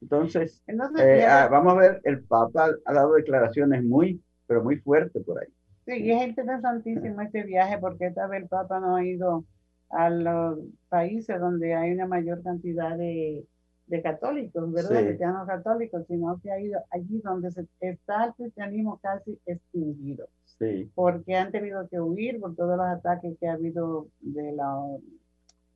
Entonces, 0.02 0.60
eh, 0.66 1.24
ah, 1.24 1.48
vamos 1.48 1.74
a 1.74 1.76
ver, 1.76 2.00
el 2.04 2.24
Papa 2.24 2.70
ha 2.84 2.92
dado 2.92 3.14
declaraciones 3.14 3.84
muy, 3.84 4.20
pero 4.46 4.62
muy 4.62 4.76
fuertes 4.78 5.24
por 5.24 5.40
ahí. 5.40 5.48
Sí, 5.86 6.04
y 6.04 6.10
es 6.10 6.28
interesantísimo 6.28 7.20
este 7.20 7.44
viaje 7.44 7.78
porque 7.78 8.06
esta 8.06 8.26
vez 8.26 8.42
el 8.42 8.48
Papa 8.48 8.80
no 8.80 8.96
ha 8.96 9.04
ido 9.04 9.44
a 9.90 10.10
los 10.10 10.58
países 10.88 11.38
donde 11.38 11.74
hay 11.74 11.92
una 11.92 12.06
mayor 12.06 12.42
cantidad 12.42 12.96
de, 12.96 13.44
de 13.86 14.02
católicos, 14.02 14.72
¿verdad? 14.72 15.00
Sí. 15.00 15.06
Cristianos 15.06 15.46
católicos, 15.46 16.04
sino 16.08 16.40
que 16.40 16.50
ha 16.50 16.60
ido 16.60 16.80
allí 16.90 17.20
donde 17.22 17.50
se, 17.52 17.66
está 17.80 18.24
el 18.24 18.34
cristianismo 18.34 18.98
casi 19.02 19.38
extinguido. 19.46 20.28
Sí. 20.58 20.90
Porque 20.94 21.36
han 21.36 21.52
tenido 21.52 21.88
que 21.88 22.00
huir 22.00 22.40
por 22.40 22.56
todos 22.56 22.76
los 22.76 22.86
ataques 22.86 23.36
que 23.38 23.46
ha 23.46 23.52
habido 23.52 24.08
de 24.20 24.52
la, 24.52 24.80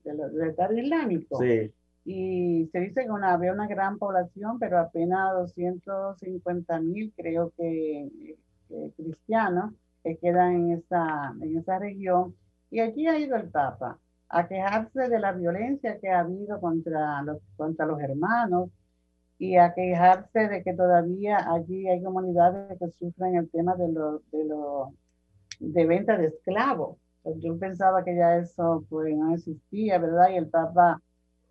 de 0.04 0.14
la, 0.14 0.28
del 0.28 0.50
Estado 0.50 0.78
Islámico. 0.78 1.38
Sí. 1.40 1.72
Y 2.08 2.68
se 2.70 2.78
dice 2.78 3.04
que 3.04 3.10
una, 3.10 3.34
había 3.34 3.52
una 3.52 3.66
gran 3.66 3.98
población, 3.98 4.60
pero 4.60 4.78
apenas 4.78 5.34
250 5.34 6.80
mil, 6.80 7.12
creo 7.16 7.52
que, 7.56 8.08
que 8.68 8.92
cristianos 8.96 9.74
que 10.04 10.16
quedan 10.18 10.54
en 10.54 10.72
esa, 10.78 11.34
en 11.40 11.58
esa 11.58 11.80
región. 11.80 12.36
Y 12.70 12.78
allí 12.78 13.08
ha 13.08 13.18
ido 13.18 13.36
el 13.36 13.50
Papa 13.50 13.98
a 14.28 14.46
quejarse 14.46 15.08
de 15.08 15.18
la 15.18 15.32
violencia 15.32 15.98
que 15.98 16.08
ha 16.08 16.20
habido 16.20 16.60
contra 16.60 17.22
los, 17.22 17.38
contra 17.56 17.86
los 17.86 18.00
hermanos 18.00 18.70
y 19.38 19.56
a 19.56 19.74
quejarse 19.74 20.46
de 20.48 20.62
que 20.62 20.74
todavía 20.74 21.38
allí 21.52 21.88
hay 21.88 22.02
comunidades 22.04 22.78
que 22.78 22.86
sufren 23.00 23.34
el 23.34 23.50
tema 23.50 23.74
de 23.74 23.88
los 23.92 24.30
de, 24.30 24.44
lo, 24.44 24.94
de 25.58 25.86
venta 25.86 26.16
de 26.16 26.28
esclavos. 26.28 26.98
Yo 27.38 27.58
pensaba 27.58 28.04
que 28.04 28.14
ya 28.14 28.36
eso 28.36 28.84
pues 28.88 29.12
no 29.16 29.34
existía, 29.34 29.98
¿verdad? 29.98 30.30
Y 30.30 30.36
el 30.36 30.48
Papa 30.48 31.02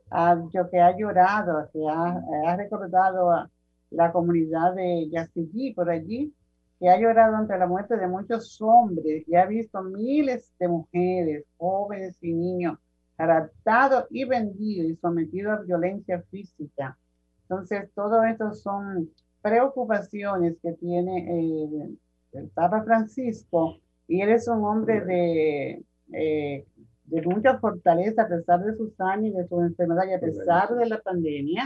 ha, 0.10 0.41
yo 0.52 0.70
que 0.70 0.80
ha 0.80 0.96
llorado, 0.96 1.70
que 1.72 1.80
ha, 1.88 2.22
ha 2.48 2.56
recordado 2.56 3.32
a 3.32 3.50
la 3.91 4.12
comunidad 4.12 4.76
de 4.76 5.10
Yazidí 5.10 5.74
por 5.74 5.89
allí, 5.89 6.34
que 6.80 6.89
ha 6.89 7.00
llorado 7.00 7.36
ante 7.38 7.58
la 7.58 7.68
muerte 7.68 7.98
de 7.98 8.08
muchos 8.08 8.62
hombres 8.62 9.24
y 9.28 9.36
ha 9.36 9.46
visto 9.46 9.82
miles 9.82 10.52
de 10.60 10.68
mujeres, 10.68 11.46
jóvenes 11.58 12.18
y 12.22 12.34
niños 12.34 12.78
raptados 13.18 14.06
y 14.10 14.26
vendidos 14.26 14.91
y 14.91 14.96
sometidos 14.98 15.60
a 15.60 15.62
violencia 15.62 16.22
física. 16.30 16.98
Entonces, 17.44 17.89
todo 17.94 18.24
esto 18.24 18.54
son 18.54 19.10
preocupaciones 19.41 20.58
que 20.62 20.74
tiene 20.74 21.20
eh, 21.30 21.89
el 22.34 22.50
Papa 22.50 22.84
Francisco 22.84 23.78
y 24.08 24.22
él 24.22 24.30
es 24.30 24.48
un 24.48 24.63
hombre 24.65 25.02
de, 25.02 25.84
eh, 26.13 26.65
de 27.06 27.22
mucha 27.22 27.60
fortaleza 27.60 28.24
a 28.24 28.28
pesar 28.28 28.63
de 28.63 28.76
sus 28.76 28.94
y 29.22 29.32
de 29.32 29.48
su 29.48 29.62
enfermedad 29.62 30.06
y 30.08 30.13
a 30.13 30.20
pesar 30.20 30.76
de 30.76 30.86
la 30.88 31.00
pandemia. 31.00 31.65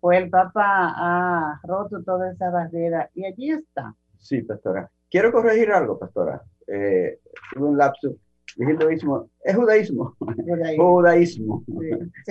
Pues 0.00 0.22
el 0.22 0.30
Papa 0.30 0.62
ha 0.64 1.60
roto 1.64 2.02
toda 2.02 2.30
esa 2.30 2.50
barrera 2.50 3.10
y 3.14 3.24
allí 3.24 3.50
está 3.50 3.94
Sí, 4.18 4.42
pastora. 4.42 4.90
Quiero 5.10 5.32
corregir 5.32 5.70
algo, 5.70 5.98
pastora. 5.98 6.42
Eh, 6.66 7.20
un 7.56 7.76
lapso. 7.78 8.16
El 8.56 8.76
judaísmo 8.76 9.28
es 9.44 9.54
judaísmo. 9.54 10.16
Judaísmo. 10.76 11.64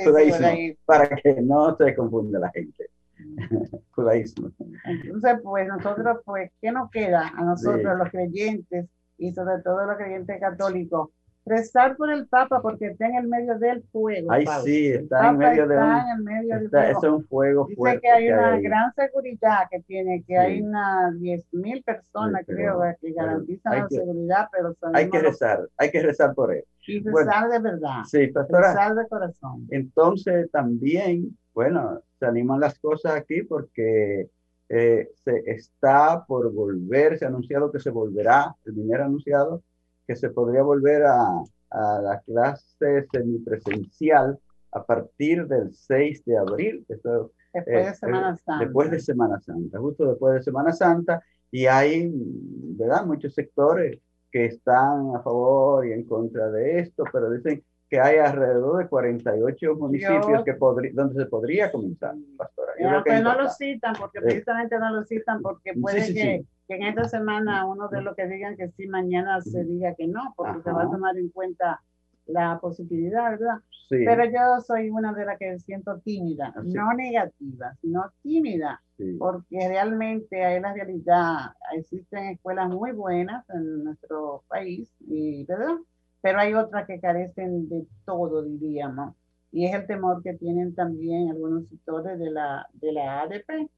judaísmo. 0.04 0.48
Para 0.86 1.08
que 1.10 1.42
no 1.42 1.76
se 1.78 1.96
confunda 1.96 2.40
la 2.40 2.52
gente. 2.52 2.90
judaísmo. 3.92 4.52
Entonces, 4.86 5.40
pues 5.44 5.68
nosotros, 5.68 6.20
pues, 6.26 6.52
¿qué 6.62 6.72
nos 6.72 6.90
queda 6.90 7.32
a 7.36 7.44
nosotros 7.44 7.98
los 7.98 8.10
creyentes 8.10 8.88
y 9.18 9.34
sobre 9.34 9.62
todo 9.62 9.86
los 9.86 9.98
creyentes 9.98 10.40
católicos? 10.40 11.10
Rezar 11.46 11.96
por 11.96 12.12
el 12.12 12.28
Papa 12.28 12.62
porque 12.62 12.88
está 12.88 13.08
en 13.08 13.16
el 13.16 13.28
medio 13.28 13.58
del 13.60 13.84
fuego. 13.92 14.32
Ay, 14.32 14.46
sí, 14.64 14.88
está 14.88 15.30
en 15.30 15.38
medio 15.38 15.68
de 15.68 15.78
un, 15.78 16.64
está, 16.64 16.90
Es 16.90 17.04
un 17.04 17.24
fuego 17.26 17.66
Dice 17.66 17.78
fuerte. 17.78 18.02
que 18.02 18.10
hay 18.10 18.32
una 18.32 18.60
gran 18.60 18.94
seguridad 18.94 19.68
que 19.70 19.82
tiene, 19.82 20.24
que 20.24 20.38
hay 20.38 20.62
unas 20.62 21.14
10.000 21.16 21.84
personas, 21.84 22.44
creo, 22.48 22.82
que 23.00 23.12
garantizan 23.12 23.80
la 23.80 23.88
seguridad, 23.88 24.48
pero 24.52 24.76
hay 24.94 25.10
que 25.10 25.20
rezar, 25.20 25.70
hay 25.78 25.92
que 25.92 26.02
rezar 26.02 26.34
por 26.34 26.54
él. 26.54 26.64
Y 26.88 27.00
rezar 27.02 27.50
de 27.50 27.60
verdad. 27.60 28.04
Sí, 28.06 28.28
pastora. 28.28 28.70
Rezar 28.70 28.96
de 28.96 29.08
corazón. 29.08 29.68
Entonces 29.70 30.50
también, 30.52 31.38
bueno, 31.54 32.02
se 32.20 32.26
animan 32.26 32.60
las 32.60 32.78
cosas 32.80 33.16
aquí 33.16 33.44
porque 33.44 34.30
eh, 34.70 35.10
se 35.24 35.44
está 35.46 36.26
por 36.26 36.52
volver, 36.52 37.18
se 37.18 37.26
ha 37.26 37.28
anunciado 37.28 37.72
que 37.72 37.80
se 37.80 37.92
volverá, 37.92 38.56
el 38.66 38.76
dinero 38.76 39.06
anunciado, 39.06 39.62
que 40.08 40.16
se 40.16 40.30
podría 40.30 40.64
volver 40.64 41.04
a, 41.04 41.42
a 41.70 42.02
la 42.02 42.22
clase 42.22 43.06
semipresencial 43.12 44.40
a 44.72 44.84
partir 44.84 45.48
del 45.48 45.74
6 45.74 46.26
de 46.26 46.38
abril. 46.38 46.86
después 46.88 47.32
de 47.66 47.82
eh, 47.82 47.96
Semana 47.96 48.38
Santa. 48.38 48.66
Después 48.66 48.92
de 48.92 49.00
Semana 49.00 49.40
Santa, 49.40 49.80
justo 49.80 50.10
después 50.10 50.36
de 50.36 50.44
Semana 50.44 50.72
Santa. 50.74 51.24
Y 51.52 51.66
hay, 51.68 52.12
¿verdad? 52.14 53.06
Muchos 53.06 53.34
sectores 53.34 54.00
que 54.32 54.46
están 54.46 55.16
a 55.16 55.22
favor 55.22 55.88
y 55.88 55.94
en 55.94 56.04
contra 56.04 56.52
de 56.52 56.80
esto, 56.80 57.06
pero 57.12 57.32
dicen 57.32 57.64
que 57.90 58.00
hay 58.00 58.18
alrededor 58.18 58.80
de 58.80 58.90
48 58.90 59.76
municipios 59.76 60.44
que 60.44 60.58
donde 60.92 61.16
se 61.16 61.26
podría 61.28 61.72
comenzar, 61.72 62.16
pastora. 62.36 62.74
Yo 62.78 63.24
no 63.24 63.42
lo 63.42 63.50
citan, 63.50 63.96
porque 63.98 64.20
precisamente 64.20 64.78
no 64.78 64.94
lo 64.94 65.04
citan, 65.06 65.42
porque 65.42 65.74
puede 65.80 66.14
que 66.14 66.46
que 66.68 66.76
en 66.76 66.84
esta 66.84 67.06
semana 67.06 67.66
uno 67.66 67.88
de 67.90 68.02
los 68.02 68.16
que 68.16 68.28
digan 68.28 68.58
que 68.58 68.70
sí, 68.70 68.88
mañana 68.88 69.42
se 69.42 69.64
diga 69.64 69.94
que 69.96 70.08
no, 70.08 70.34
porque 70.36 70.62
se 70.62 70.72
va 70.72 70.84
a 70.84 70.90
tomar 70.90 71.18
en 71.18 71.30
cuenta 71.30 71.82
la 72.28 72.60
posibilidad, 72.60 73.32
¿verdad? 73.32 73.58
Sí. 73.88 73.98
Pero 74.04 74.26
yo 74.26 74.62
soy 74.66 74.90
una 74.90 75.14
de 75.14 75.26
las 75.26 75.38
que 75.38 75.60
siento 75.60 76.00
tímida, 76.00 76.52
ah, 76.56 76.62
no 76.64 76.94
negativa, 76.94 77.76
sino 77.82 78.12
tímida, 78.24 78.82
porque 79.20 79.68
realmente 79.68 80.44
hay 80.44 80.60
la 80.60 80.74
realidad, 80.74 81.54
existen 81.76 82.30
escuelas 82.30 82.70
muy 82.70 82.94
buenas 82.94 83.48
en 83.50 83.84
nuestro 83.84 84.44
país, 84.48 84.92
y, 85.02 85.46
¿verdad? 85.46 85.76
Pero 86.22 86.40
hay 86.40 86.56
otras 86.56 86.88
que 86.88 87.00
carecen 87.00 87.70
de 87.70 87.86
todo, 88.06 88.44
diríamos, 88.44 89.14
y 89.52 89.68
es 89.68 89.76
el 89.76 89.86
temor 89.86 90.24
que 90.24 90.34
tienen 90.34 90.74
también 90.74 91.30
algunos 91.30 91.68
sectores 91.70 92.18
de 92.18 92.32
la, 92.32 92.68
de 92.74 92.92
la 92.92 93.22
ADP, 93.22 93.70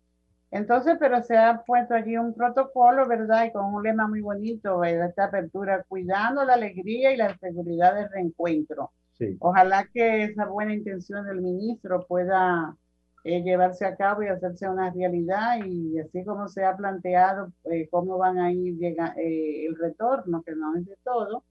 Entonces, 0.51 0.95
pero 0.99 1.21
se 1.23 1.37
ha 1.37 1.63
puesto 1.65 1.93
allí 1.93 2.17
un 2.17 2.33
protocolo, 2.33 3.07
¿verdad? 3.07 3.45
Y 3.45 3.51
con 3.51 3.73
un 3.73 3.83
lema 3.83 4.07
muy 4.07 4.21
bonito, 4.21 4.79
¿verdad? 4.79 5.09
Esta 5.09 5.25
apertura, 5.25 5.83
cuidando 5.87 6.43
la 6.45 6.53
alegría 6.53 7.11
y 7.13 7.17
la 7.17 7.37
seguridad 7.37 7.95
del 7.95 8.09
reencuentro. 8.09 8.91
Sí. 9.17 9.35
Ojalá 9.39 9.87
que 9.93 10.23
esa 10.23 10.45
buena 10.45 10.73
intención 10.73 11.25
del 11.25 11.41
ministro 11.41 12.05
pueda 12.07 12.75
eh, 13.23 13.41
llevarse 13.43 13.85
a 13.85 13.95
cabo 13.97 14.23
y 14.23 14.27
hacerse 14.27 14.69
una 14.69 14.89
realidad 14.91 15.57
y 15.65 15.99
así 15.99 16.23
como 16.23 16.47
se 16.47 16.63
ha 16.63 16.77
planteado 16.77 17.51
eh, 17.65 17.89
cómo 17.89 18.17
van 18.17 18.39
a 18.39 18.53
ir 18.53 18.77
llega, 18.77 19.13
eh, 19.17 19.65
el 19.65 19.75
retorno, 19.75 20.43
que 20.43 20.55
no 20.55 20.77
es 20.77 20.85
de 20.85 20.95
todo, 21.03 21.43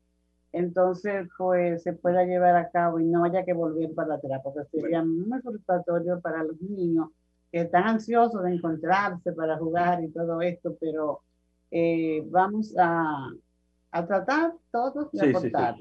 entonces 0.52 1.28
pues 1.37 1.82
se 1.82 1.92
pueda 1.92 2.24
llevar 2.24 2.56
a 2.56 2.70
cabo 2.70 2.98
y 3.00 3.04
no 3.04 3.24
haya 3.24 3.44
que 3.44 3.52
volver 3.52 3.92
para 3.94 4.14
atrás, 4.14 4.40
porque 4.42 4.61
sería 4.70 5.04
muy 5.04 5.38
frustratorio 5.42 6.20
para 6.20 6.44
los 6.44 6.59
niños 6.62 7.11
que 7.56 7.62
están 7.62 7.88
ansiosos 7.88 8.42
de 8.42 8.52
encontrarse 8.52 9.32
para 9.32 9.56
jugar 9.56 10.04
y 10.04 10.08
todo 10.08 10.42
esto, 10.42 10.76
pero 10.78 11.22
vamos 12.30 12.74
a, 12.78 13.30
a 13.92 14.06
tratar 14.06 14.52
todos 14.70 15.10
de 15.10 15.30
aportar. 15.30 15.74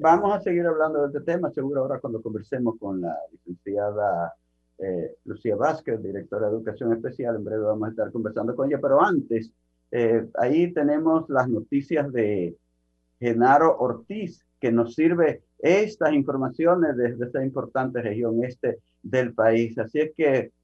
vamos 0.00 0.34
a 0.34 0.40
seguir 0.40 0.66
hablando 0.66 1.02
de 1.02 1.06
este 1.08 1.20
tema, 1.20 1.50
seguro 1.50 1.82
ahora 1.82 2.00
cuando 2.00 2.22
conversemos 2.22 2.78
con 2.78 3.02
la 3.02 3.14
licenciada 3.30 4.34
eh, 4.78 5.16
Lucía 5.26 5.56
Vázquez, 5.56 6.02
directora 6.02 6.48
de 6.48 6.56
Educación 6.56 6.94
Especial. 6.94 7.36
En 7.36 7.44
breve 7.44 7.64
vamos 7.64 7.88
a 7.88 7.90
estar 7.90 8.10
conversando 8.10 8.56
con 8.56 8.68
ella, 8.68 8.80
pero 8.80 9.02
antes, 9.02 9.52
eh, 9.90 10.26
ahí 10.38 10.72
tenemos 10.72 11.28
las 11.28 11.50
noticias 11.50 12.10
de 12.14 12.56
Genaro 13.20 13.78
Ortiz, 13.78 14.42
que 14.58 14.72
nos 14.72 14.94
sirve 14.94 15.42
estas 15.58 16.14
informaciones 16.14 16.96
desde 16.96 17.26
esta 17.26 17.44
importante 17.44 18.00
región 18.00 18.42
este 18.42 18.78
del 19.02 19.34
país. 19.34 19.76
Así 19.78 20.00
es 20.00 20.12
que, 20.16 20.52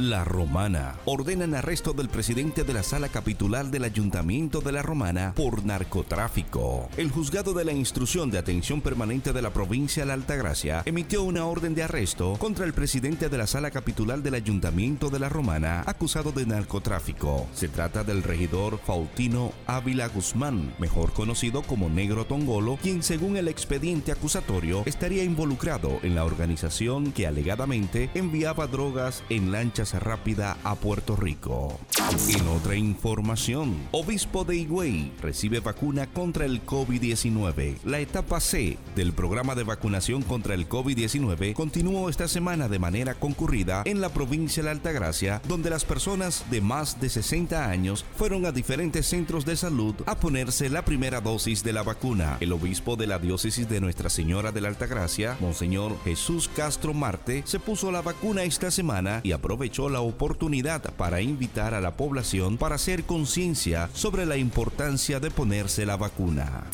La 0.00 0.24
Romana. 0.24 0.94
Ordenan 1.04 1.54
arresto 1.54 1.92
del 1.92 2.08
presidente 2.08 2.64
de 2.64 2.72
la 2.72 2.82
sala 2.82 3.10
capitular 3.10 3.66
del 3.66 3.84
Ayuntamiento 3.84 4.62
de 4.62 4.72
La 4.72 4.80
Romana 4.80 5.34
por 5.36 5.62
narcotráfico. 5.66 6.88
El 6.96 7.10
juzgado 7.10 7.52
de 7.52 7.66
la 7.66 7.72
instrucción 7.72 8.30
de 8.30 8.38
atención 8.38 8.80
permanente 8.80 9.34
de 9.34 9.42
la 9.42 9.52
provincia 9.52 10.02
de 10.02 10.06
la 10.06 10.14
Altagracia 10.14 10.82
emitió 10.86 11.22
una 11.22 11.44
orden 11.44 11.74
de 11.74 11.82
arresto 11.82 12.32
contra 12.38 12.64
el 12.64 12.72
presidente 12.72 13.28
de 13.28 13.36
la 13.36 13.46
sala 13.46 13.70
capitular 13.70 14.22
del 14.22 14.34
Ayuntamiento 14.34 15.10
de 15.10 15.18
La 15.18 15.28
Romana 15.28 15.82
acusado 15.86 16.32
de 16.32 16.46
narcotráfico. 16.46 17.46
Se 17.52 17.68
trata 17.68 18.02
del 18.02 18.22
regidor 18.22 18.78
Faustino 18.78 19.52
Ávila 19.66 20.08
Guzmán, 20.08 20.74
mejor 20.78 21.12
conocido 21.12 21.60
como 21.60 21.90
Negro 21.90 22.24
Tongolo, 22.24 22.78
quien 22.80 23.02
según 23.02 23.36
el 23.36 23.48
expediente 23.48 24.12
acusatorio 24.12 24.82
estaría 24.86 25.24
involucrado 25.24 25.98
en 26.02 26.14
la 26.14 26.24
organización 26.24 27.12
que 27.12 27.26
alegadamente 27.26 28.08
enviaba 28.14 28.66
drogas 28.66 29.22
en 29.28 29.52
lanchas 29.52 29.89
rápida 29.98 30.56
a 30.62 30.74
Puerto 30.76 31.16
Rico. 31.16 31.80
En 32.28 32.46
otra 32.48 32.76
información, 32.76 33.76
Obispo 33.90 34.44
de 34.44 34.56
Higüey 34.56 35.12
recibe 35.20 35.60
vacuna 35.60 36.06
contra 36.06 36.44
el 36.44 36.64
COVID-19. 36.64 37.78
La 37.84 37.98
etapa 37.98 38.40
C 38.40 38.78
del 38.94 39.12
programa 39.12 39.54
de 39.54 39.64
vacunación 39.64 40.22
contra 40.22 40.54
el 40.54 40.68
COVID-19 40.68 41.54
continuó 41.54 42.08
esta 42.08 42.28
semana 42.28 42.68
de 42.68 42.78
manera 42.78 43.14
concurrida 43.14 43.82
en 43.84 44.00
la 44.00 44.10
provincia 44.10 44.62
de 44.62 44.70
Altagracia, 44.70 45.42
donde 45.48 45.70
las 45.70 45.84
personas 45.84 46.44
de 46.50 46.60
más 46.60 47.00
de 47.00 47.08
60 47.08 47.68
años 47.68 48.04
fueron 48.16 48.46
a 48.46 48.52
diferentes 48.52 49.06
centros 49.06 49.44
de 49.44 49.56
salud 49.56 49.94
a 50.06 50.16
ponerse 50.16 50.68
la 50.68 50.84
primera 50.84 51.20
dosis 51.20 51.62
de 51.64 51.72
la 51.72 51.82
vacuna. 51.82 52.36
El 52.40 52.52
obispo 52.52 52.96
de 52.96 53.06
la 53.06 53.18
diócesis 53.18 53.68
de 53.68 53.80
Nuestra 53.80 54.10
Señora 54.10 54.52
de 54.52 54.60
la 54.60 54.68
Altagracia, 54.68 55.36
Monseñor 55.40 55.96
Jesús 56.04 56.48
Castro 56.54 56.94
Marte, 56.94 57.42
se 57.46 57.58
puso 57.58 57.90
la 57.90 58.02
vacuna 58.02 58.42
esta 58.42 58.70
semana 58.70 59.20
y 59.22 59.32
aprovechó 59.32 59.79
la 59.88 60.00
oportunidad 60.00 60.82
para 60.94 61.20
invitar 61.20 61.74
a 61.74 61.80
la 61.80 61.96
población 61.96 62.58
para 62.58 62.74
hacer 62.74 63.04
conciencia 63.04 63.88
sobre 63.94 64.26
la 64.26 64.36
importancia 64.36 65.20
de 65.20 65.30
ponerse 65.30 65.86
la 65.86 65.96
vacuna. 65.96 66.66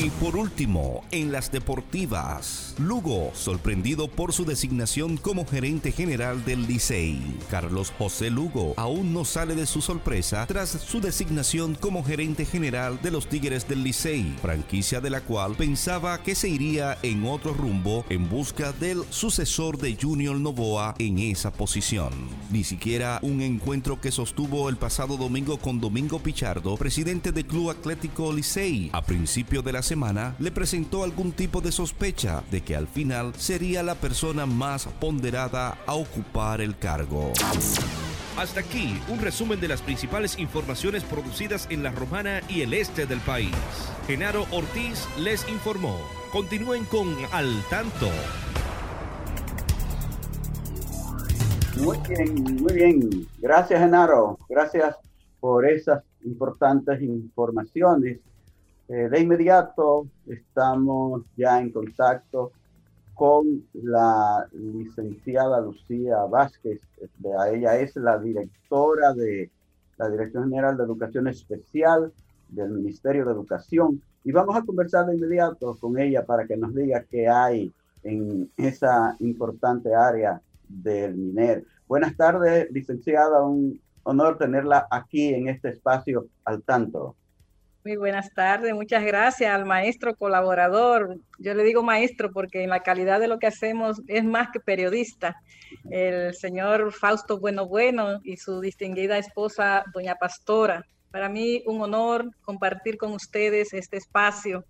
Y 0.00 0.10
por 0.10 0.36
último, 0.36 1.04
en 1.10 1.32
las 1.32 1.50
deportivas, 1.50 2.74
Lugo, 2.78 3.32
sorprendido 3.34 4.08
por 4.08 4.32
su 4.32 4.44
designación 4.44 5.16
como 5.16 5.46
gerente 5.46 5.92
general 5.92 6.44
del 6.44 6.66
Licey. 6.66 7.38
Carlos 7.50 7.92
José 7.98 8.30
Lugo 8.30 8.74
aún 8.76 9.12
no 9.12 9.24
sale 9.24 9.54
de 9.54 9.66
su 9.66 9.80
sorpresa 9.80 10.46
tras 10.46 10.70
su 10.70 11.00
designación 11.00 11.74
como 11.74 12.04
gerente 12.04 12.44
general 12.44 13.00
de 13.02 13.10
los 13.10 13.26
Tigres 13.26 13.68
del 13.68 13.82
Licey, 13.82 14.36
franquicia 14.40 15.00
de 15.00 15.10
la 15.10 15.20
cual 15.22 15.54
pensaba 15.54 16.22
que 16.22 16.34
se 16.34 16.48
iría 16.48 16.98
en 17.02 17.24
otro 17.24 17.54
rumbo 17.54 18.04
en 18.08 18.28
busca 18.28 18.72
del 18.72 19.02
sucesor 19.10 19.78
de 19.78 19.96
Junior 20.00 20.38
Novoa 20.38 20.94
en 20.98 21.18
esa 21.18 21.52
posición 21.52 22.12
ni 22.52 22.64
siquiera 22.64 23.18
un 23.22 23.40
encuentro 23.40 24.00
que 24.00 24.12
sostuvo 24.12 24.68
el 24.68 24.76
pasado 24.76 25.16
domingo 25.16 25.56
con 25.56 25.80
Domingo 25.80 26.18
Pichardo, 26.18 26.76
presidente 26.76 27.32
del 27.32 27.46
Club 27.46 27.70
Atlético 27.70 28.32
Licey. 28.32 28.90
A 28.92 29.02
principio 29.02 29.62
de 29.62 29.72
la 29.72 29.82
semana 29.82 30.36
le 30.38 30.50
presentó 30.50 31.02
algún 31.02 31.32
tipo 31.32 31.60
de 31.60 31.72
sospecha 31.72 32.44
de 32.50 32.60
que 32.60 32.76
al 32.76 32.86
final 32.86 33.32
sería 33.36 33.82
la 33.82 33.94
persona 33.94 34.44
más 34.44 34.86
ponderada 35.00 35.78
a 35.86 35.94
ocupar 35.94 36.60
el 36.60 36.76
cargo. 36.76 37.32
Hasta 38.36 38.60
aquí 38.60 39.00
un 39.08 39.20
resumen 39.20 39.60
de 39.60 39.68
las 39.68 39.82
principales 39.82 40.38
informaciones 40.38 41.04
producidas 41.04 41.66
en 41.70 41.82
la 41.82 41.90
Romana 41.90 42.42
y 42.48 42.60
el 42.60 42.74
este 42.74 43.06
del 43.06 43.20
país. 43.20 43.54
Genaro 44.06 44.46
Ortiz 44.50 45.06
les 45.18 45.48
informó. 45.48 45.98
Continúen 46.32 46.84
con 46.84 47.14
Al 47.32 47.62
Tanto. 47.68 48.10
Muy 51.80 51.98
bien, 52.08 52.62
muy 52.62 52.72
bien. 52.74 53.10
Gracias, 53.38 53.80
Genaro. 53.80 54.38
Gracias 54.48 54.96
por 55.40 55.66
esas 55.66 56.04
importantes 56.24 57.00
informaciones. 57.00 58.20
Eh, 58.88 59.08
de 59.08 59.20
inmediato 59.20 60.06
estamos 60.26 61.22
ya 61.36 61.60
en 61.60 61.70
contacto 61.70 62.52
con 63.14 63.64
la 63.72 64.46
licenciada 64.52 65.60
Lucía 65.60 66.18
Vázquez. 66.24 66.80
Ella 67.52 67.78
es 67.78 67.96
la 67.96 68.18
directora 68.18 69.12
de 69.14 69.50
la 69.96 70.10
Dirección 70.10 70.44
General 70.44 70.76
de 70.76 70.84
Educación 70.84 71.28
Especial 71.28 72.12
del 72.48 72.70
Ministerio 72.70 73.24
de 73.24 73.32
Educación. 73.32 74.02
Y 74.24 74.32
vamos 74.32 74.56
a 74.56 74.62
conversar 74.62 75.06
de 75.06 75.16
inmediato 75.16 75.76
con 75.80 75.98
ella 75.98 76.24
para 76.24 76.46
que 76.46 76.56
nos 76.56 76.74
diga 76.74 77.04
qué 77.10 77.28
hay 77.28 77.72
en 78.02 78.50
esa 78.56 79.16
importante 79.20 79.94
área 79.94 80.40
del 80.72 81.14
MINER. 81.14 81.64
Buenas 81.86 82.16
tardes, 82.16 82.70
licenciada. 82.70 83.42
Un 83.42 83.80
honor 84.04 84.38
tenerla 84.38 84.86
aquí 84.90 85.34
en 85.34 85.48
este 85.48 85.68
espacio 85.68 86.26
al 86.44 86.62
tanto. 86.62 87.16
Muy 87.84 87.96
buenas 87.96 88.32
tardes, 88.32 88.72
muchas 88.74 89.04
gracias 89.04 89.52
al 89.52 89.64
maestro 89.64 90.14
colaborador. 90.14 91.16
Yo 91.40 91.52
le 91.52 91.64
digo 91.64 91.82
maestro 91.82 92.30
porque 92.30 92.62
en 92.62 92.70
la 92.70 92.80
calidad 92.80 93.18
de 93.18 93.26
lo 93.26 93.40
que 93.40 93.48
hacemos 93.48 94.00
es 94.06 94.24
más 94.24 94.50
que 94.52 94.60
periodista. 94.60 95.34
El 95.90 96.32
señor 96.32 96.92
Fausto 96.92 97.40
Bueno 97.40 97.66
Bueno 97.66 98.20
y 98.22 98.36
su 98.36 98.60
distinguida 98.60 99.18
esposa, 99.18 99.82
doña 99.92 100.14
Pastora. 100.14 100.86
Para 101.10 101.28
mí 101.28 101.64
un 101.66 101.82
honor 101.82 102.30
compartir 102.42 102.96
con 102.96 103.12
ustedes 103.12 103.74
este 103.74 103.96
espacio 103.96 104.64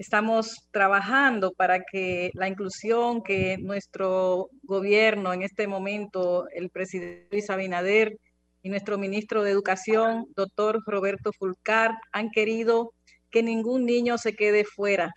Estamos 0.00 0.66
trabajando 0.70 1.52
para 1.52 1.80
que 1.84 2.30
la 2.32 2.48
inclusión 2.48 3.22
que 3.22 3.58
nuestro 3.58 4.48
gobierno 4.62 5.34
en 5.34 5.42
este 5.42 5.66
momento, 5.66 6.48
el 6.54 6.70
presidente 6.70 7.28
Luis 7.30 7.50
Abinader 7.50 8.16
y 8.62 8.70
nuestro 8.70 8.96
ministro 8.96 9.42
de 9.42 9.50
Educación, 9.50 10.24
doctor 10.34 10.80
Roberto 10.86 11.32
Fulcar, 11.38 11.98
han 12.12 12.30
querido 12.30 12.94
que 13.30 13.42
ningún 13.42 13.84
niño 13.84 14.16
se 14.16 14.34
quede 14.34 14.64
fuera. 14.64 15.12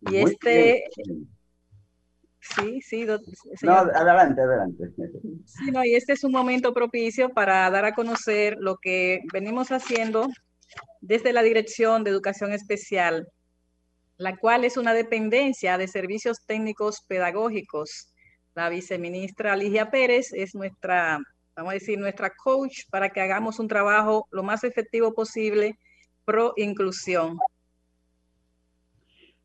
Y 0.00 0.16
este... 0.16 0.82
Sí, 2.40 2.80
sí, 2.82 3.06
no, 3.62 3.74
adelante, 3.74 4.40
adelante. 4.40 4.90
Sí, 5.44 5.70
no, 5.70 5.84
y 5.84 5.94
este 5.94 6.14
es 6.14 6.24
un 6.24 6.32
momento 6.32 6.74
propicio 6.74 7.28
para 7.28 7.70
dar 7.70 7.84
a 7.84 7.94
conocer 7.94 8.56
lo 8.58 8.76
que 8.78 9.20
venimos 9.32 9.70
haciendo 9.70 10.26
desde 11.00 11.32
la 11.32 11.44
Dirección 11.44 12.02
de 12.02 12.10
Educación 12.10 12.52
Especial 12.52 13.28
la 14.18 14.36
cual 14.36 14.64
es 14.64 14.76
una 14.76 14.94
dependencia 14.94 15.78
de 15.78 15.88
servicios 15.88 16.38
técnicos 16.46 17.02
pedagógicos. 17.06 18.12
La 18.54 18.68
viceministra 18.68 19.56
Ligia 19.56 19.90
Pérez 19.90 20.32
es 20.32 20.54
nuestra, 20.54 21.18
vamos 21.54 21.70
a 21.70 21.74
decir, 21.74 21.98
nuestra 21.98 22.30
coach 22.30 22.88
para 22.90 23.10
que 23.10 23.20
hagamos 23.20 23.58
un 23.58 23.68
trabajo 23.68 24.26
lo 24.30 24.42
más 24.42 24.64
efectivo 24.64 25.12
posible 25.12 25.78
pro 26.24 26.54
inclusión. 26.56 27.38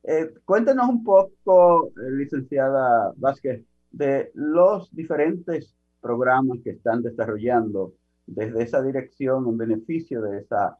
Eh, 0.04 0.34
cuéntenos 0.46 0.90
un 0.90 1.04
poco, 1.04 1.90
eh, 1.90 2.12
licenciada 2.12 3.14
Vázquez, 3.18 3.64
de 3.92 4.32
los 4.34 4.90
diferentes 4.96 5.76
programas 6.00 6.60
que 6.64 6.72
están 6.72 7.04
desarrollando 7.04 7.94
desde 8.26 8.64
esa 8.64 8.82
dirección 8.82 9.48
en 9.48 9.58
beneficio 9.58 10.22
de 10.22 10.40
esa 10.40 10.78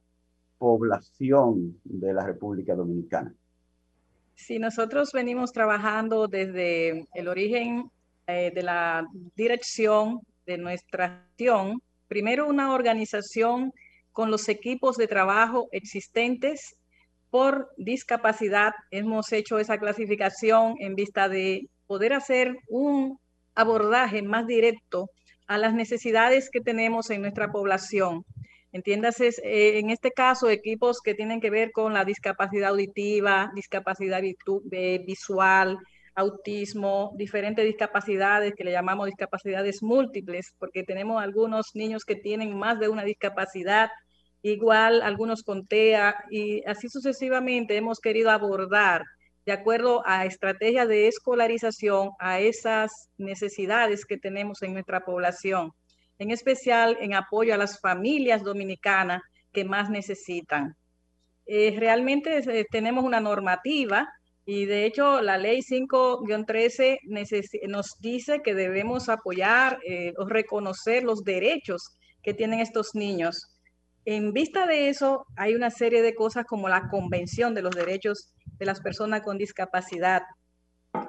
población 0.58 1.80
de 1.84 2.14
la 2.14 2.26
República 2.26 2.74
Dominicana. 2.74 3.36
Sí, 4.46 4.58
nosotros 4.58 5.12
venimos 5.12 5.54
trabajando 5.54 6.28
desde 6.28 7.06
el 7.14 7.28
origen 7.28 7.92
eh, 8.26 8.52
de 8.54 8.64
la 8.64 9.06
dirección 9.36 10.22
de 10.48 10.58
nuestra 10.58 11.24
acción. 11.30 11.80
Primero 12.08 12.48
una 12.48 12.74
organización 12.74 13.72
con 14.12 14.32
los 14.32 14.50
equipos 14.50 14.98
de 14.98 15.08
trabajo 15.08 15.70
existentes 15.72 16.76
por 17.30 17.70
discapacidad. 17.78 18.74
Hemos 18.90 19.32
hecho 19.32 19.60
esa 19.60 19.78
clasificación 19.78 20.74
en 20.80 20.96
vista 20.96 21.30
de 21.30 21.70
poder 21.86 22.14
hacer 22.14 22.58
un 22.68 23.20
abordaje 23.54 24.24
más 24.24 24.48
directo 24.48 25.12
a 25.46 25.60
las 25.60 25.76
necesidades 25.76 26.50
que 26.50 26.62
tenemos 26.62 27.12
en 27.12 27.22
nuestra 27.22 27.52
población. 27.52 28.26
Entiéndase, 28.74 29.30
eh, 29.44 29.80
en 29.80 29.90
este 29.90 30.12
caso, 30.12 30.50
equipos 30.50 31.02
que 31.02 31.14
tienen 31.14 31.42
que 31.42 31.50
ver 31.50 31.72
con 31.72 31.94
la 31.94 32.06
discapacidad 32.06 32.70
auditiva, 32.70 33.52
discapacidad 33.54 34.22
visual, 35.06 35.78
autismo, 36.16 37.12
diferentes 37.16 37.66
discapacidades 37.66 38.54
que 38.56 38.64
le 38.64 38.72
llamamos 38.72 39.08
discapacidades 39.08 39.84
múltiples, 39.84 40.54
porque 40.58 40.84
tenemos 40.84 41.22
algunos 41.22 41.76
niños 41.76 42.06
que 42.06 42.16
tienen 42.16 42.58
más 42.58 42.80
de 42.80 42.90
una 42.90 43.04
discapacidad, 43.04 43.90
igual 44.42 45.02
algunos 45.02 45.44
con 45.44 45.68
TEA, 45.68 46.16
y 46.30 46.64
así 46.66 46.90
sucesivamente 46.90 47.76
hemos 47.76 48.00
querido 48.00 48.30
abordar 48.32 49.04
de 49.46 49.52
acuerdo 49.52 50.04
a 50.06 50.26
estrategias 50.26 50.88
de 50.88 51.08
escolarización 51.08 52.12
a 52.20 52.40
esas 52.40 53.10
necesidades 53.18 54.06
que 54.06 54.18
tenemos 54.18 54.62
en 54.62 54.74
nuestra 54.74 55.04
población, 55.04 55.72
en 56.22 56.30
especial 56.30 57.00
en 57.02 57.16
apoyo 57.16 57.56
a 57.56 57.58
las 57.58 57.80
familias 57.80 58.44
dominicanas 58.44 59.24
que 59.52 59.66
más 59.66 59.90
necesitan. 59.90 60.78
Eh, 61.48 61.76
realmente 61.80 62.38
eh, 62.38 62.68
tenemos 62.70 63.04
una 63.04 63.20
normativa 63.20 64.08
y 64.46 64.66
de 64.66 64.86
hecho 64.86 65.20
la 65.22 65.40
ley 65.40 65.62
5-13 65.62 67.00
nos 67.68 67.96
dice 68.00 68.44
que 68.44 68.54
debemos 68.54 69.10
apoyar 69.10 69.80
eh, 69.84 70.14
o 70.16 70.26
reconocer 70.26 71.04
los 71.04 71.24
derechos 71.24 71.98
que 72.22 72.36
tienen 72.36 72.60
estos 72.60 72.94
niños. 72.94 73.58
En 74.06 74.32
vista 74.32 74.68
de 74.68 74.90
eso, 74.90 75.26
hay 75.36 75.56
una 75.56 75.72
serie 75.72 76.04
de 76.04 76.14
cosas 76.14 76.46
como 76.46 76.70
la 76.70 76.88
Convención 76.90 77.56
de 77.56 77.64
los 77.64 77.72
Derechos 77.72 78.32
de 78.60 78.66
las 78.68 78.80
Personas 78.80 79.22
con 79.22 79.40
Discapacidad. 79.40 80.22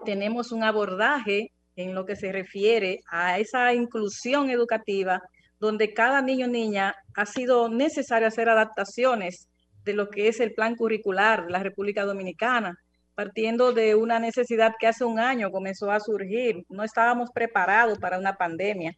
Tenemos 0.06 0.52
un 0.52 0.62
abordaje 0.64 1.52
en 1.76 1.94
lo 1.94 2.04
que 2.04 2.16
se 2.16 2.32
refiere 2.32 3.00
a 3.10 3.38
esa 3.38 3.72
inclusión 3.72 4.50
educativa, 4.50 5.20
donde 5.58 5.94
cada 5.94 6.20
niño 6.22 6.48
niña 6.48 6.94
ha 7.14 7.26
sido 7.26 7.68
necesario 7.68 8.28
hacer 8.28 8.48
adaptaciones 8.48 9.48
de 9.84 9.94
lo 9.94 10.08
que 10.08 10.28
es 10.28 10.40
el 10.40 10.54
plan 10.54 10.76
curricular 10.76 11.46
de 11.46 11.52
la 11.52 11.62
República 11.62 12.04
Dominicana, 12.04 12.76
partiendo 13.14 13.72
de 13.72 13.94
una 13.94 14.18
necesidad 14.18 14.74
que 14.78 14.86
hace 14.86 15.04
un 15.04 15.18
año 15.18 15.50
comenzó 15.50 15.90
a 15.90 16.00
surgir. 16.00 16.64
No 16.68 16.82
estábamos 16.82 17.30
preparados 17.32 17.98
para 17.98 18.18
una 18.18 18.36
pandemia. 18.36 18.96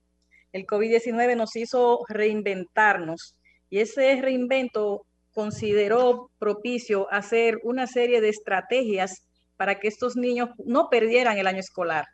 El 0.52 0.66
COVID-19 0.66 1.36
nos 1.36 1.56
hizo 1.56 2.00
reinventarnos 2.08 3.34
y 3.70 3.80
ese 3.80 4.20
reinvento 4.20 5.04
consideró 5.32 6.30
propicio 6.38 7.12
hacer 7.12 7.58
una 7.64 7.86
serie 7.86 8.20
de 8.20 8.28
estrategias 8.28 9.26
para 9.56 9.80
que 9.80 9.88
estos 9.88 10.16
niños 10.16 10.50
no 10.64 10.88
perdieran 10.88 11.38
el 11.38 11.46
año 11.46 11.58
escolar. 11.58 12.04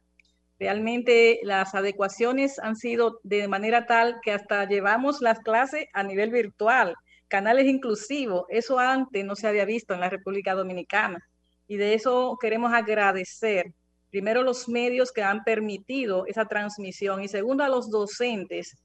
Realmente 0.61 1.40
las 1.42 1.75
adecuaciones 1.75 2.59
han 2.59 2.77
sido 2.77 3.18
de 3.23 3.49
manera 3.49 3.87
tal 3.87 4.20
que 4.23 4.31
hasta 4.31 4.68
llevamos 4.68 5.23
las 5.23 5.38
clases 5.38 5.87
a 5.94 6.03
nivel 6.03 6.31
virtual, 6.31 6.94
canales 7.29 7.64
inclusivos. 7.64 8.44
Eso 8.51 8.79
antes 8.79 9.25
no 9.25 9.35
se 9.37 9.49
había 9.49 9.64
visto 9.64 9.94
en 9.94 10.01
la 10.01 10.11
República 10.11 10.55
Dominicana. 10.55 11.27
Y 11.66 11.79
de 11.79 11.94
eso 11.94 12.37
queremos 12.38 12.75
agradecer 12.75 13.73
primero 14.11 14.42
los 14.42 14.68
medios 14.68 15.12
que 15.12 15.23
han 15.23 15.44
permitido 15.44 16.27
esa 16.27 16.44
transmisión 16.44 17.23
y 17.23 17.29
segundo 17.29 17.64
a 17.64 17.68
los 17.70 17.90
docentes 17.90 18.77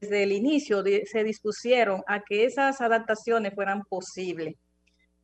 desde 0.00 0.24
el 0.24 0.32
inicio 0.32 0.84
se 1.06 1.24
dispusieron 1.24 2.02
a 2.06 2.20
que 2.20 2.44
esas 2.44 2.82
adaptaciones 2.82 3.54
fueran 3.54 3.82
posibles. 3.84 4.56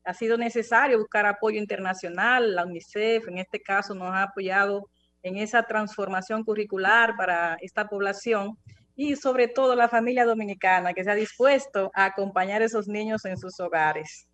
Ha 0.04 0.14
sido 0.14 0.38
necesario 0.38 0.98
buscar 0.98 1.26
apoyo 1.26 1.58
internacional, 1.58 2.54
la 2.54 2.64
UNICEF 2.64 3.28
en 3.28 3.36
este 3.36 3.60
caso 3.60 3.94
nos 3.94 4.08
ha 4.08 4.22
apoyado 4.22 4.88
en 5.22 5.36
esa 5.36 5.62
transformación 5.62 6.44
curricular 6.44 7.16
para 7.16 7.56
esta 7.60 7.86
población 7.86 8.56
y 8.96 9.16
sobre 9.16 9.48
todo 9.48 9.74
la 9.74 9.88
familia 9.88 10.24
dominicana 10.24 10.92
que 10.92 11.04
se 11.04 11.10
ha 11.10 11.14
dispuesto 11.14 11.90
a 11.94 12.06
acompañar 12.06 12.62
a 12.62 12.66
esos 12.66 12.88
niños 12.88 13.24
en 13.24 13.38
sus 13.38 13.58
hogares. 13.60 14.28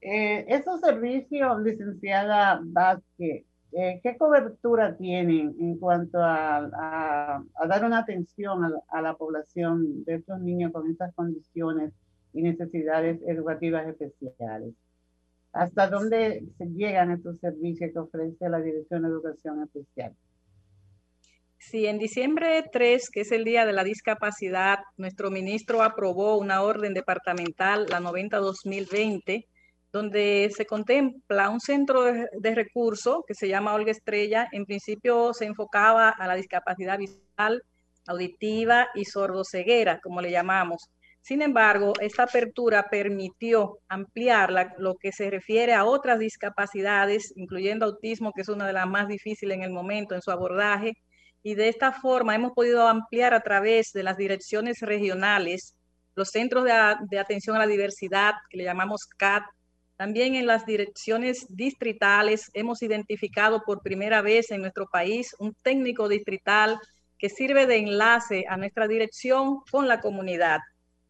Eh, 0.00 0.44
esos 0.48 0.80
servicios, 0.80 1.60
licenciada 1.60 2.60
Vázquez, 2.62 3.44
eh, 3.72 4.00
¿qué 4.02 4.16
cobertura 4.16 4.96
tienen 4.96 5.54
en 5.60 5.76
cuanto 5.78 6.18
a, 6.22 7.42
dar 7.68 7.84
una 7.84 7.98
atención 7.98 8.62
a, 8.88 9.02
la 9.02 9.14
población 9.14 10.04
de 10.04 10.14
estos 10.14 10.40
niños 10.40 10.72
con 10.72 10.88
estas 10.88 11.12
condiciones 11.14 11.92
y 12.32 12.42
necesidades 12.42 13.20
educativas 13.26 13.86
especiales? 13.88 14.74
¿Hasta 15.52 15.88
dónde 15.88 16.44
se 16.58 16.66
llegan 16.66 17.10
estos 17.10 17.38
servicios 17.38 17.90
que 17.92 17.98
ofrece 17.98 18.48
la 18.48 18.60
Dirección 18.60 19.02
de 19.02 19.08
Educación 19.08 19.62
Especial? 19.62 20.14
Sí, 21.58 21.86
en 21.86 21.98
diciembre 21.98 22.64
3, 22.72 23.10
que 23.10 23.20
es 23.22 23.32
el 23.32 23.44
Día 23.44 23.66
de 23.66 23.72
la 23.72 23.84
Discapacidad, 23.84 24.78
nuestro 24.96 25.30
ministro 25.30 25.82
aprobó 25.82 26.38
una 26.38 26.62
orden 26.62 26.94
departamental, 26.94 27.86
la 27.90 28.00
90-2020, 28.00 29.44
donde 29.92 30.50
se 30.54 30.66
contempla 30.66 31.48
un 31.48 31.60
centro 31.60 32.04
de, 32.04 32.54
recursos 32.54 33.18
que 33.26 33.34
se 33.34 33.48
llama 33.48 33.74
Olga 33.74 33.90
Estrella. 33.90 34.48
En 34.52 34.66
principio 34.66 35.32
se 35.34 35.46
enfocaba 35.46 36.10
a 36.10 36.26
la 36.26 36.36
discapacidad 36.36 36.98
visual, 36.98 37.62
auditiva 38.06 38.88
y 38.94 39.04
sordoceguera, 39.04 40.00
como 40.00 40.20
le 40.20 40.30
llamamos. 40.30 40.88
Sin 41.28 41.42
embargo, 41.42 41.92
esta 42.00 42.22
apertura 42.22 42.88
permitió 42.88 43.80
ampliar 43.86 44.72
lo 44.78 44.94
que 44.94 45.12
se 45.12 45.28
refiere 45.28 45.74
a 45.74 45.84
otras 45.84 46.18
discapacidades, 46.18 47.34
incluyendo 47.36 47.84
autismo, 47.84 48.32
que 48.32 48.40
es 48.40 48.48
una 48.48 48.66
de 48.66 48.72
las 48.72 48.88
más 48.88 49.08
difíciles 49.08 49.54
en 49.54 49.62
el 49.62 49.70
momento 49.70 50.14
en 50.14 50.22
su 50.22 50.30
abordaje. 50.30 50.94
Y 51.42 51.54
de 51.54 51.68
esta 51.68 51.92
forma 51.92 52.34
hemos 52.34 52.52
podido 52.52 52.88
ampliar 52.88 53.34
a 53.34 53.42
través 53.42 53.92
de 53.92 54.04
las 54.04 54.16
direcciones 54.16 54.80
regionales 54.80 55.76
los 56.14 56.30
centros 56.30 56.64
de, 56.64 56.72
de 57.10 57.18
atención 57.18 57.56
a 57.56 57.58
la 57.58 57.66
diversidad, 57.66 58.32
que 58.48 58.56
le 58.56 58.64
llamamos 58.64 59.04
CAT, 59.04 59.42
también 59.98 60.34
en 60.34 60.46
las 60.46 60.64
direcciones 60.64 61.44
distritales 61.50 62.50
hemos 62.54 62.82
identificado 62.82 63.64
por 63.66 63.82
primera 63.82 64.22
vez 64.22 64.50
en 64.50 64.62
nuestro 64.62 64.86
país 64.86 65.36
un 65.38 65.54
técnico 65.60 66.08
distrital 66.08 66.80
que 67.18 67.28
sirve 67.28 67.66
de 67.66 67.76
enlace 67.76 68.46
a 68.48 68.56
nuestra 68.56 68.88
dirección 68.88 69.60
con 69.70 69.88
la 69.88 70.00
comunidad. 70.00 70.60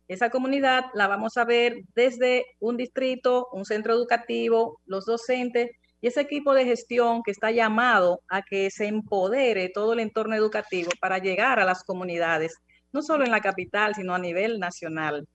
Esa 0.08 0.30
comunidad 0.30 0.86
la 0.94 1.06
vamos 1.06 1.36
a 1.36 1.44
ver 1.44 1.84
desde 1.94 2.46
un 2.60 2.78
distrito, 2.78 3.48
un 3.52 3.66
centro 3.66 3.92
educativo, 3.92 4.80
los 4.86 5.04
docentes 5.04 5.70
y 6.00 6.06
ese 6.06 6.22
equipo 6.22 6.54
de 6.54 6.64
gestión 6.64 7.22
que 7.22 7.30
está 7.30 7.50
llamado 7.50 8.22
a 8.26 8.40
que 8.40 8.70
se 8.70 8.86
empodere 8.86 9.68
todo 9.68 9.92
el 9.92 10.00
entorno 10.00 10.34
educativo 10.34 10.90
para 10.98 11.18
llegar 11.18 11.60
a 11.60 11.66
las 11.66 11.84
comunidades, 11.84 12.56
no 12.90 13.02
solo 13.02 13.24
en 13.24 13.30
la 13.30 13.42
capital, 13.42 13.94
sino 13.94 14.14
a 14.14 14.18
nivel 14.18 14.58
nacional. 14.58 15.28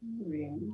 Muy 0.00 0.38
bien. 0.38 0.72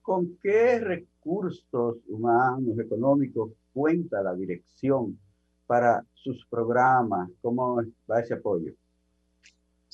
¿Con 0.00 0.38
qué 0.40 0.78
recursos 0.78 1.96
humanos, 2.06 2.78
económicos 2.78 3.50
cuenta 3.72 4.22
la 4.22 4.34
dirección 4.34 5.18
para 5.66 6.04
sus 6.14 6.46
programas? 6.46 7.28
¿Cómo 7.42 7.82
va 8.08 8.20
ese 8.20 8.34
apoyo? 8.34 8.72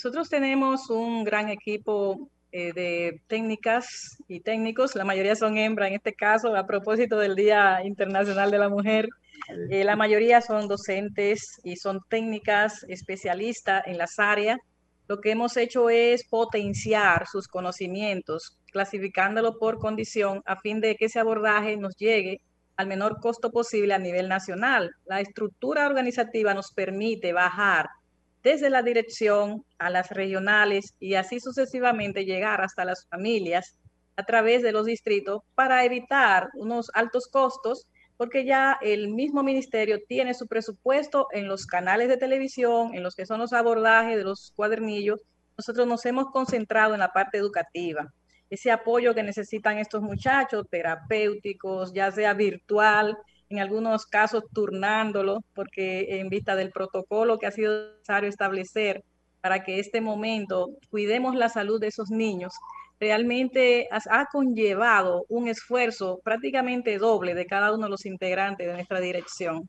Nosotros 0.05 0.29
tenemos 0.29 0.91
un 0.91 1.25
gran 1.25 1.49
equipo 1.49 2.29
eh, 2.53 2.75
de 2.75 3.23
técnicas 3.27 4.19
y 4.29 4.41
técnicos, 4.41 4.95
la 4.95 5.05
mayoría 5.07 5.35
son 5.35 5.57
hembras 5.57 5.89
en 5.89 5.95
este 5.95 6.13
caso, 6.13 6.55
a 6.55 6.67
propósito 6.67 7.19
del 7.19 7.35
Día 7.35 7.81
Internacional 7.83 8.51
de 8.51 8.59
la 8.59 8.69
Mujer. 8.69 9.09
Eh, 9.71 9.83
la 9.83 9.97
mayoría 9.97 10.43
son 10.43 10.69
docentes 10.69 11.59
y 11.65 11.77
son 11.77 12.01
técnicas 12.11 12.85
especialistas 12.87 13.83
en 13.87 13.97
las 13.97 14.19
áreas. 14.19 14.59
Lo 15.09 15.23
que 15.23 15.31
hemos 15.31 15.57
hecho 15.57 15.89
es 15.89 16.29
potenciar 16.29 17.27
sus 17.27 17.49
conocimientos 17.49 18.59
clasificándolo 18.73 19.59
por 19.59 19.79
condición 19.79 20.43
a 20.45 20.61
fin 20.61 20.83
de 20.83 20.97
que 20.97 21.07
ese 21.07 21.19
abordaje 21.19 21.79
nos 21.79 21.97
llegue 21.97 22.43
al 22.77 22.89
menor 22.89 23.21
costo 23.21 23.51
posible 23.51 23.95
a 23.95 23.99
nivel 23.99 24.29
nacional. 24.29 24.91
La 25.07 25.23
estructura 25.23 25.87
organizativa 25.87 26.53
nos 26.53 26.73
permite 26.73 27.33
bajar 27.33 27.89
desde 28.45 28.69
la 28.71 28.83
dirección 28.83 29.65
a 29.79 29.89
las 29.91 30.11
regionales 30.11 30.95
y 31.01 31.15
así 31.15 31.41
sucesivamente 31.41 32.27
llegar 32.27 32.61
hasta 32.61 32.85
las 32.85 33.07
familias 33.07 33.77
a 34.17 34.25
través 34.25 34.63
de 34.63 34.71
los 34.71 34.85
distritos 34.85 35.43
para 35.55 35.85
evitar 35.85 36.51
unos 36.55 36.91
altos 36.95 37.27
costos 37.27 37.89
porque 38.17 38.45
ya 38.45 38.79
el 38.81 39.09
mismo 39.09 39.43
ministerio 39.43 39.99
tiene 40.07 40.35
su 40.35 40.47
presupuesto 40.47 41.27
en 41.33 41.49
los 41.49 41.67
canales 41.67 42.09
de 42.09 42.17
televisión, 42.17 42.95
en 42.95 43.03
los 43.03 43.17
que 43.17 43.27
son 43.27 43.41
los 43.41 43.53
abordajes 43.53 44.17
de 44.17 44.23
los 44.23 44.53
cuadernillos. 44.55 45.21
Nosotros 45.57 45.89
nos 45.89 46.07
hemos 46.07 46.27
concentrado 46.27 46.95
en 46.95 47.01
la 47.01 47.13
parte 47.13 47.39
educativa. 47.39 48.13
Ese 48.51 48.71
apoyo 48.71 49.15
que 49.15 49.25
necesitan 49.25 49.79
estos 49.79 50.03
muchachos, 50.03 50.67
terapéuticos, 50.71 51.93
ya 51.93 52.13
sea 52.13 52.35
virtual, 52.35 53.17
en 53.55 53.61
algunos 53.61 54.05
casos 54.05 54.45
turnándolo, 54.53 55.45
porque 55.55 56.19
en 56.21 56.29
vista 56.29 56.57
del 56.57 56.73
protocolo 56.73 57.39
que 57.39 57.47
ha 57.47 57.53
sido 57.53 57.93
necesario 57.93 58.29
establecer 58.29 59.05
para 59.41 59.63
que 59.63 59.79
este 59.79 60.01
momento 60.01 60.71
cuidemos 60.91 61.37
la 61.37 61.49
salud 61.49 61.81
de 61.81 61.87
esos 61.89 62.11
niños, 62.11 62.53
realmente 62.99 63.89
ha 63.91 64.27
conllevado 64.27 65.25
un 65.29 65.49
esfuerzo 65.49 66.21
prácticamente 66.25 66.99
doble 66.99 67.35
de 67.35 67.47
cada 67.47 67.73
uno 67.73 67.85
de 67.85 67.91
los 67.91 68.07
integrantes 68.07 68.67
de 68.67 68.73
nuestra 68.73 69.01
dirección. 69.01 69.69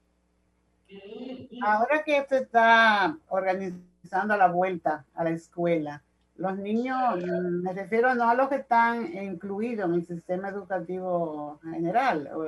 Ahora 1.61 2.03
que 2.03 2.25
se 2.27 2.37
está 2.39 3.17
organizando 3.27 4.37
la 4.37 4.47
vuelta 4.47 5.05
a 5.13 5.23
la 5.23 5.31
escuela, 5.31 6.01
los 6.37 6.57
niños, 6.57 6.97
me 7.63 7.73
refiero 7.73 8.13
no 8.15 8.29
a 8.29 8.35
los 8.35 8.49
que 8.49 8.55
están 8.55 9.13
incluidos 9.13 9.87
en 9.89 9.95
el 9.95 10.05
sistema 10.05 10.49
educativo 10.49 11.59
general 11.63 12.29
o 12.33 12.45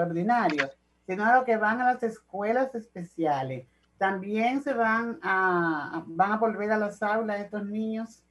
ordinario, 0.00 0.70
sino 1.06 1.24
a 1.24 1.36
los 1.36 1.44
que 1.44 1.56
van 1.56 1.80
a 1.80 1.92
las 1.92 2.02
escuelas 2.02 2.74
especiales. 2.74 3.66
También 3.98 4.62
se 4.62 4.74
van 4.74 5.18
a, 5.22 6.02
van 6.06 6.32
a 6.32 6.36
volver 6.36 6.72
a 6.72 6.78
las 6.78 7.02
aulas 7.02 7.40
estos 7.40 7.64
niños 7.64 8.22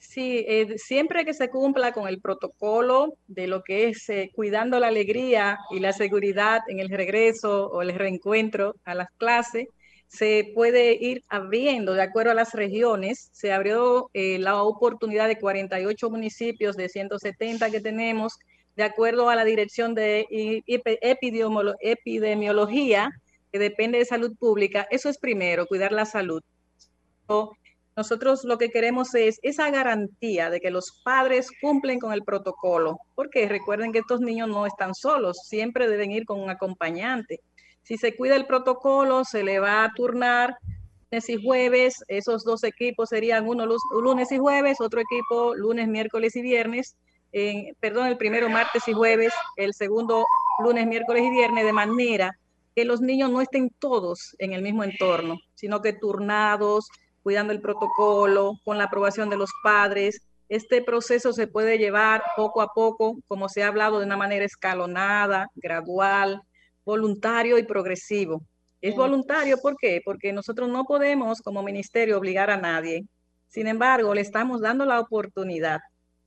Sí, 0.00 0.46
eh, 0.48 0.78
siempre 0.78 1.26
que 1.26 1.34
se 1.34 1.50
cumpla 1.50 1.92
con 1.92 2.08
el 2.08 2.22
protocolo 2.22 3.18
de 3.28 3.46
lo 3.46 3.62
que 3.62 3.88
es 3.88 4.08
eh, 4.08 4.30
cuidando 4.34 4.80
la 4.80 4.88
alegría 4.88 5.58
y 5.70 5.78
la 5.78 5.92
seguridad 5.92 6.62
en 6.68 6.80
el 6.80 6.88
regreso 6.88 7.66
o 7.66 7.82
el 7.82 7.94
reencuentro 7.94 8.76
a 8.84 8.94
las 8.94 9.10
clases, 9.18 9.68
se 10.10 10.50
puede 10.56 10.98
ir 11.00 11.22
abriendo 11.28 11.94
de 11.94 12.02
acuerdo 12.02 12.32
a 12.32 12.34
las 12.34 12.52
regiones. 12.52 13.30
Se 13.32 13.52
abrió 13.52 14.10
eh, 14.12 14.40
la 14.40 14.60
oportunidad 14.62 15.28
de 15.28 15.38
48 15.38 16.10
municipios 16.10 16.76
de 16.76 16.88
170 16.88 17.70
que 17.70 17.80
tenemos, 17.80 18.36
de 18.76 18.82
acuerdo 18.82 19.30
a 19.30 19.36
la 19.36 19.44
dirección 19.44 19.94
de 19.94 20.26
epidemiología, 20.66 23.10
que 23.52 23.58
depende 23.60 23.98
de 23.98 24.04
salud 24.04 24.36
pública. 24.36 24.84
Eso 24.90 25.08
es 25.08 25.16
primero, 25.16 25.66
cuidar 25.66 25.92
la 25.92 26.04
salud. 26.04 26.42
Nosotros 27.96 28.44
lo 28.44 28.58
que 28.58 28.70
queremos 28.70 29.14
es 29.14 29.38
esa 29.42 29.70
garantía 29.70 30.50
de 30.50 30.60
que 30.60 30.70
los 30.70 31.00
padres 31.04 31.50
cumplen 31.60 32.00
con 32.00 32.12
el 32.12 32.24
protocolo, 32.24 32.98
porque 33.14 33.48
recuerden 33.48 33.92
que 33.92 34.00
estos 34.00 34.20
niños 34.20 34.48
no 34.48 34.66
están 34.66 34.92
solos, 34.92 35.38
siempre 35.44 35.88
deben 35.88 36.10
ir 36.10 36.24
con 36.24 36.40
un 36.40 36.50
acompañante. 36.50 37.40
Si 37.90 37.98
se 37.98 38.14
cuida 38.14 38.36
el 38.36 38.46
protocolo, 38.46 39.24
se 39.24 39.42
le 39.42 39.58
va 39.58 39.82
a 39.82 39.92
turnar 39.92 40.56
lunes 41.10 41.28
y 41.28 41.44
jueves, 41.44 42.04
esos 42.06 42.44
dos 42.44 42.62
equipos 42.62 43.08
serían 43.08 43.48
uno 43.48 43.66
lunes 44.00 44.30
y 44.30 44.38
jueves, 44.38 44.80
otro 44.80 45.00
equipo 45.00 45.56
lunes, 45.56 45.88
miércoles 45.88 46.36
y 46.36 46.40
viernes, 46.40 46.94
perdón, 47.80 48.06
el 48.06 48.16
primero 48.16 48.48
martes 48.48 48.86
y 48.86 48.92
jueves, 48.92 49.32
el 49.56 49.74
segundo 49.74 50.24
lunes, 50.62 50.86
miércoles 50.86 51.24
y 51.24 51.30
viernes, 51.30 51.64
de 51.64 51.72
manera 51.72 52.38
que 52.76 52.84
los 52.84 53.00
niños 53.00 53.28
no 53.28 53.40
estén 53.40 53.70
todos 53.80 54.36
en 54.38 54.52
el 54.52 54.62
mismo 54.62 54.84
entorno, 54.84 55.40
sino 55.56 55.82
que 55.82 55.92
turnados, 55.92 56.86
cuidando 57.24 57.52
el 57.52 57.60
protocolo, 57.60 58.52
con 58.64 58.78
la 58.78 58.84
aprobación 58.84 59.30
de 59.30 59.36
los 59.36 59.50
padres. 59.64 60.22
Este 60.48 60.80
proceso 60.80 61.32
se 61.32 61.48
puede 61.48 61.76
llevar 61.76 62.22
poco 62.36 62.62
a 62.62 62.68
poco, 62.72 63.16
como 63.26 63.48
se 63.48 63.64
ha 63.64 63.66
hablado, 63.66 63.98
de 63.98 64.06
una 64.06 64.16
manera 64.16 64.44
escalonada, 64.44 65.48
gradual, 65.56 66.40
voluntario 66.84 67.58
y 67.58 67.62
progresivo. 67.64 68.42
Es 68.80 68.96
voluntario, 68.96 69.58
¿por 69.58 69.76
qué? 69.76 70.00
Porque 70.02 70.32
nosotros 70.32 70.68
no 70.68 70.84
podemos 70.84 71.42
como 71.42 71.62
ministerio 71.62 72.16
obligar 72.16 72.50
a 72.50 72.56
nadie. 72.56 73.04
Sin 73.48 73.66
embargo, 73.66 74.14
le 74.14 74.22
estamos 74.22 74.62
dando 74.62 74.86
la 74.86 75.00
oportunidad. 75.00 75.80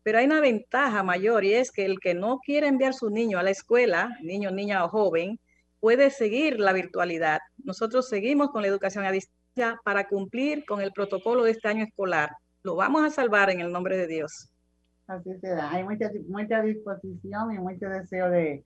Pero 0.04 0.20
hay 0.20 0.26
una 0.26 0.42
ventaja 0.42 1.02
mayor 1.02 1.46
y 1.46 1.54
es 1.54 1.72
que 1.72 1.86
el 1.86 2.00
que 2.00 2.14
no 2.14 2.40
quiere 2.46 2.68
enviar 2.68 2.94
su 2.94 3.10
niño 3.10 3.40
a 3.40 3.44
la 3.44 3.50
escuela, 3.50 4.18
niño, 4.22 4.52
niña 4.52 4.86
o 4.86 4.90
joven, 4.90 5.40
puede 5.80 6.12
seguir 6.12 6.60
la 6.60 6.74
virtualidad. 6.74 7.40
Nosotros 7.64 8.08
seguimos 8.08 8.52
con 8.52 8.62
la 8.62 8.68
educación 8.68 9.06
a 9.06 9.12
distancia 9.12 9.80
para 9.84 10.08
cumplir 10.08 10.66
con 10.66 10.82
el 10.82 10.92
protocolo 10.92 11.44
de 11.44 11.52
este 11.52 11.70
año 11.70 11.86
escolar. 11.86 12.30
Lo 12.62 12.76
vamos 12.76 13.04
a 13.04 13.10
salvar 13.10 13.50
en 13.50 13.62
el 13.62 13.72
nombre 13.72 13.98
de 13.98 14.08
Dios. 14.08 14.50
Así 15.08 15.32
será. 15.40 15.72
Hay 15.72 15.84
mucha, 15.84 16.12
mucha 16.28 16.62
disposición 16.62 17.54
y 17.54 17.60
mucho 17.60 17.88
deseo 17.88 18.30
de, 18.30 18.64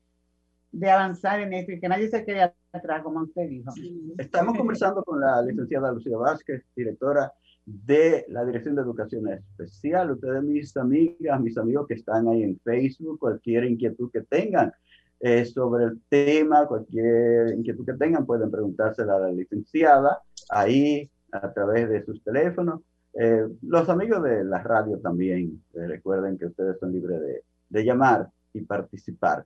de 0.71 0.89
avanzar 0.89 1.39
en 1.39 1.53
esto 1.53 1.71
y 1.71 1.79
que 1.79 1.89
nadie 1.89 2.09
se 2.09 2.23
quede 2.23 2.53
atrás, 2.71 3.03
como 3.03 3.21
usted 3.21 3.47
dijo. 3.47 3.71
Estamos 4.17 4.57
conversando 4.57 5.03
con 5.03 5.19
la 5.19 5.41
licenciada 5.41 5.91
Lucía 5.91 6.17
Vázquez, 6.17 6.63
directora 6.75 7.31
de 7.65 8.25
la 8.29 8.45
Dirección 8.45 8.75
de 8.75 8.81
Educación 8.81 9.27
Especial. 9.27 10.11
Ustedes, 10.11 10.43
mis 10.43 10.75
amigas, 10.77 11.41
mis 11.41 11.57
amigos 11.57 11.87
que 11.87 11.95
están 11.95 12.27
ahí 12.27 12.43
en 12.43 12.59
Facebook, 12.59 13.19
cualquier 13.19 13.65
inquietud 13.65 14.09
que 14.11 14.21
tengan 14.21 14.73
eh, 15.19 15.45
sobre 15.45 15.85
el 15.85 16.01
tema, 16.07 16.65
cualquier 16.67 17.53
inquietud 17.53 17.85
que 17.85 17.93
tengan, 17.93 18.25
pueden 18.25 18.51
preguntársela 18.51 19.15
a 19.15 19.19
la 19.19 19.31
licenciada 19.31 20.21
ahí 20.49 21.09
a 21.31 21.51
través 21.51 21.89
de 21.89 22.05
sus 22.05 22.23
teléfonos. 22.23 22.81
Eh, 23.13 23.47
los 23.63 23.89
amigos 23.89 24.23
de 24.23 24.43
la 24.43 24.61
radio 24.61 24.99
también, 24.99 25.61
eh, 25.73 25.87
recuerden 25.87 26.37
que 26.37 26.45
ustedes 26.45 26.79
son 26.79 26.93
libres 26.93 27.19
de, 27.19 27.43
de 27.69 27.83
llamar 27.83 28.29
y 28.53 28.61
participar. 28.61 29.43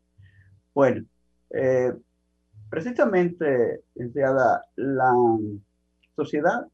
Bueno, 0.74 1.06
eh, 1.50 1.94
precisamente, 2.70 3.82
la 3.96 5.16
sociedad 6.16 6.68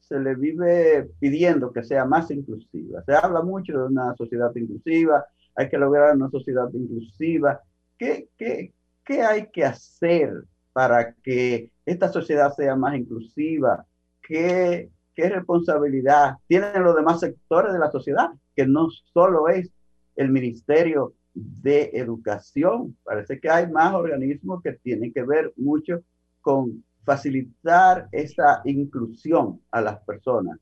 se 0.00 0.18
le 0.20 0.34
vive 0.36 1.10
pidiendo 1.18 1.72
que 1.72 1.82
sea 1.82 2.04
más 2.04 2.30
inclusiva. 2.30 3.02
Se 3.04 3.14
habla 3.14 3.42
mucho 3.42 3.72
de 3.72 3.86
una 3.86 4.14
sociedad 4.16 4.54
inclusiva, 4.54 5.24
hay 5.54 5.68
que 5.68 5.78
lograr 5.78 6.14
una 6.14 6.30
sociedad 6.30 6.68
inclusiva. 6.72 7.60
¿Qué, 7.98 8.28
qué, 8.36 8.72
qué 9.04 9.22
hay 9.22 9.48
que 9.50 9.64
hacer 9.64 10.44
para 10.72 11.12
que 11.14 11.70
esta 11.84 12.12
sociedad 12.12 12.52
sea 12.54 12.76
más 12.76 12.94
inclusiva? 12.96 13.84
¿Qué, 14.22 14.90
qué 15.14 15.28
responsabilidad 15.28 16.36
tienen 16.46 16.82
los 16.82 16.94
demás 16.94 17.20
sectores 17.20 17.72
de 17.72 17.78
la 17.78 17.90
sociedad? 17.90 18.30
Que 18.54 18.66
no 18.66 18.88
solo 19.12 19.48
es 19.48 19.70
el 20.14 20.30
Ministerio 20.30 21.14
de 21.36 21.90
Educación. 21.92 22.96
Parece 23.04 23.38
que 23.38 23.50
hay 23.50 23.70
más 23.70 23.94
organismos 23.94 24.62
que 24.62 24.72
tienen 24.72 25.12
que 25.12 25.22
ver 25.22 25.52
mucho 25.56 26.02
con 26.40 26.82
facilitar 27.04 28.08
esa 28.10 28.62
inclusión 28.64 29.60
a 29.70 29.80
las 29.80 30.00
personas 30.00 30.58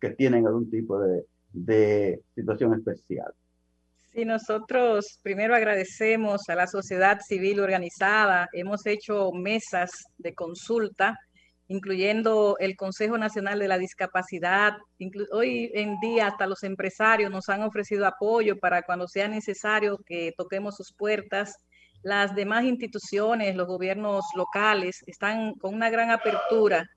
que 0.00 0.10
tienen 0.10 0.46
algún 0.46 0.68
tipo 0.70 1.00
de, 1.00 1.24
de 1.52 2.22
situación 2.34 2.74
especial. 2.74 3.32
Sí, 4.12 4.24
nosotros 4.24 5.18
primero 5.22 5.54
agradecemos 5.54 6.48
a 6.48 6.54
la 6.54 6.66
sociedad 6.66 7.20
civil 7.20 7.60
organizada. 7.60 8.48
Hemos 8.52 8.84
hecho 8.86 9.30
mesas 9.32 9.90
de 10.16 10.34
consulta, 10.34 11.16
incluyendo 11.68 12.56
el 12.58 12.76
Consejo 12.76 13.16
Nacional 13.18 13.58
de 13.58 13.68
la 13.68 13.78
Discapacidad. 13.78 14.76
Hoy 15.32 15.70
en 15.74 16.00
día 16.00 16.26
hasta 16.26 16.46
los 16.46 16.62
empresarios 16.64 17.30
nos 17.30 17.48
han 17.48 17.62
ofrecido 17.62 18.06
apoyo 18.06 18.58
para 18.58 18.82
cuando 18.82 19.06
sea 19.06 19.28
necesario 19.28 19.98
que 20.06 20.32
toquemos 20.36 20.76
sus 20.76 20.92
puertas. 20.92 21.56
Las 22.02 22.34
demás 22.34 22.64
instituciones, 22.64 23.54
los 23.54 23.66
gobiernos 23.66 24.24
locales, 24.34 25.02
están 25.06 25.54
con 25.54 25.74
una 25.74 25.90
gran 25.90 26.10
apertura. 26.10 26.88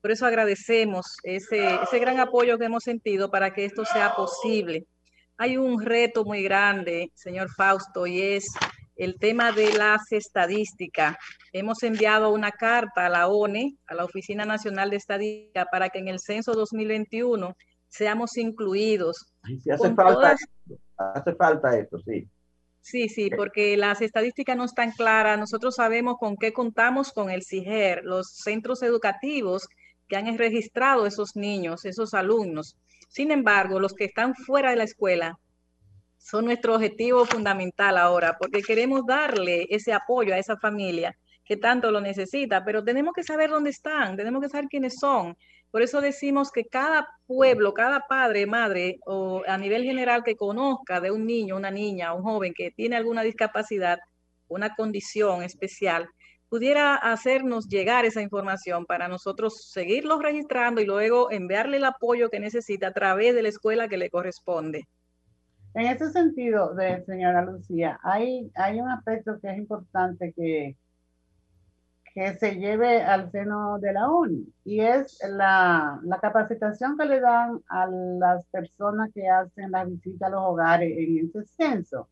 Por 0.00 0.10
eso 0.10 0.26
agradecemos 0.26 1.16
ese, 1.24 1.78
ese 1.82 1.98
gran 1.98 2.20
apoyo 2.20 2.58
que 2.58 2.64
hemos 2.64 2.84
sentido 2.84 3.30
para 3.30 3.52
que 3.52 3.64
esto 3.64 3.84
sea 3.84 4.14
posible 4.14 4.86
hay 5.40 5.56
un 5.56 5.82
reto 5.82 6.22
muy 6.22 6.42
grande, 6.42 7.10
señor 7.14 7.48
Fausto, 7.56 8.06
y 8.06 8.20
es 8.20 8.52
el 9.00 9.16
tema 9.18 9.50
de 9.50 9.72
las 9.72 10.12
estadísticas. 10.12 11.16
Hemos 11.52 11.82
enviado 11.82 12.34
una 12.34 12.50
carta 12.50 13.06
a 13.06 13.08
la 13.08 13.28
ONE, 13.28 13.78
a 13.86 13.94
la 13.94 14.04
Oficina 14.04 14.44
Nacional 14.44 14.90
de 14.90 14.96
Estadística, 14.96 15.64
para 15.64 15.88
que 15.88 16.00
en 16.00 16.08
el 16.08 16.20
censo 16.20 16.52
2021 16.52 17.56
seamos 17.88 18.36
incluidos. 18.36 19.32
Sí, 19.42 19.70
hace, 19.70 19.94
falta 19.94 20.36
hace 20.98 21.34
falta 21.34 21.78
esto, 21.78 21.98
sí. 22.00 22.28
Sí, 22.82 23.08
sí, 23.08 23.30
porque 23.34 23.78
las 23.78 24.02
estadísticas 24.02 24.54
no 24.54 24.64
están 24.64 24.92
claras. 24.92 25.38
Nosotros 25.38 25.76
sabemos 25.76 26.16
con 26.18 26.36
qué 26.36 26.52
contamos 26.52 27.10
con 27.10 27.30
el 27.30 27.42
CIGER, 27.42 28.04
los 28.04 28.28
centros 28.28 28.82
educativos 28.82 29.66
que 30.08 30.16
han 30.16 30.36
registrado 30.36 31.06
esos 31.06 31.36
niños, 31.36 31.86
esos 31.86 32.12
alumnos. 32.12 32.76
Sin 33.08 33.30
embargo, 33.30 33.80
los 33.80 33.94
que 33.94 34.04
están 34.04 34.34
fuera 34.34 34.70
de 34.70 34.76
la 34.76 34.84
escuela 34.84 35.38
son 36.20 36.44
nuestro 36.44 36.74
objetivo 36.74 37.24
fundamental 37.24 37.96
ahora, 37.96 38.36
porque 38.38 38.62
queremos 38.62 39.06
darle 39.06 39.66
ese 39.70 39.92
apoyo 39.92 40.34
a 40.34 40.38
esa 40.38 40.56
familia 40.56 41.16
que 41.44 41.56
tanto 41.56 41.90
lo 41.90 42.00
necesita, 42.00 42.64
pero 42.64 42.84
tenemos 42.84 43.12
que 43.14 43.24
saber 43.24 43.50
dónde 43.50 43.70
están, 43.70 44.16
tenemos 44.16 44.40
que 44.40 44.48
saber 44.48 44.68
quiénes 44.68 44.98
son. 45.00 45.36
Por 45.70 45.82
eso 45.82 46.00
decimos 46.00 46.52
que 46.52 46.66
cada 46.66 47.08
pueblo, 47.26 47.74
cada 47.74 48.06
padre, 48.08 48.46
madre 48.46 48.98
o 49.06 49.42
a 49.46 49.56
nivel 49.56 49.82
general 49.82 50.22
que 50.22 50.36
conozca 50.36 51.00
de 51.00 51.10
un 51.10 51.26
niño, 51.26 51.56
una 51.56 51.70
niña, 51.70 52.12
un 52.12 52.22
joven 52.22 52.52
que 52.54 52.70
tiene 52.70 52.96
alguna 52.96 53.22
discapacidad, 53.22 53.98
una 54.46 54.74
condición 54.74 55.42
especial, 55.42 56.08
pudiera 56.48 56.96
hacernos 56.96 57.68
llegar 57.68 58.04
esa 58.04 58.20
información 58.20 58.84
para 58.84 59.08
nosotros 59.08 59.70
seguirlos 59.72 60.22
registrando 60.22 60.80
y 60.80 60.86
luego 60.86 61.30
enviarle 61.30 61.78
el 61.78 61.84
apoyo 61.84 62.28
que 62.28 62.40
necesita 62.40 62.88
a 62.88 62.92
través 62.92 63.34
de 63.34 63.42
la 63.42 63.48
escuela 63.48 63.88
que 63.88 63.96
le 63.96 64.10
corresponde. 64.10 64.86
En 65.74 65.86
ese 65.86 66.10
sentido, 66.10 66.74
de, 66.74 67.04
señora 67.04 67.44
Lucía, 67.44 67.98
hay, 68.02 68.50
hay 68.56 68.80
un 68.80 68.88
aspecto 68.88 69.38
que 69.40 69.50
es 69.50 69.58
importante 69.58 70.32
que, 70.32 70.76
que 72.12 72.36
se 72.38 72.56
lleve 72.56 73.02
al 73.02 73.30
seno 73.30 73.78
de 73.78 73.92
la 73.92 74.10
ONU 74.10 74.46
y 74.64 74.80
es 74.80 75.18
la, 75.28 76.00
la, 76.02 76.18
capacitación 76.18 76.98
que 76.98 77.04
le 77.06 77.20
dan 77.20 77.60
a 77.68 77.86
las 77.86 78.44
personas 78.46 79.10
que 79.14 79.28
hacen 79.28 79.70
la 79.70 79.84
visita 79.84 80.26
a 80.26 80.30
los 80.30 80.40
hogares 80.42 80.92
en 80.96 81.18
ese 81.28 81.44
censo. 81.44 82.08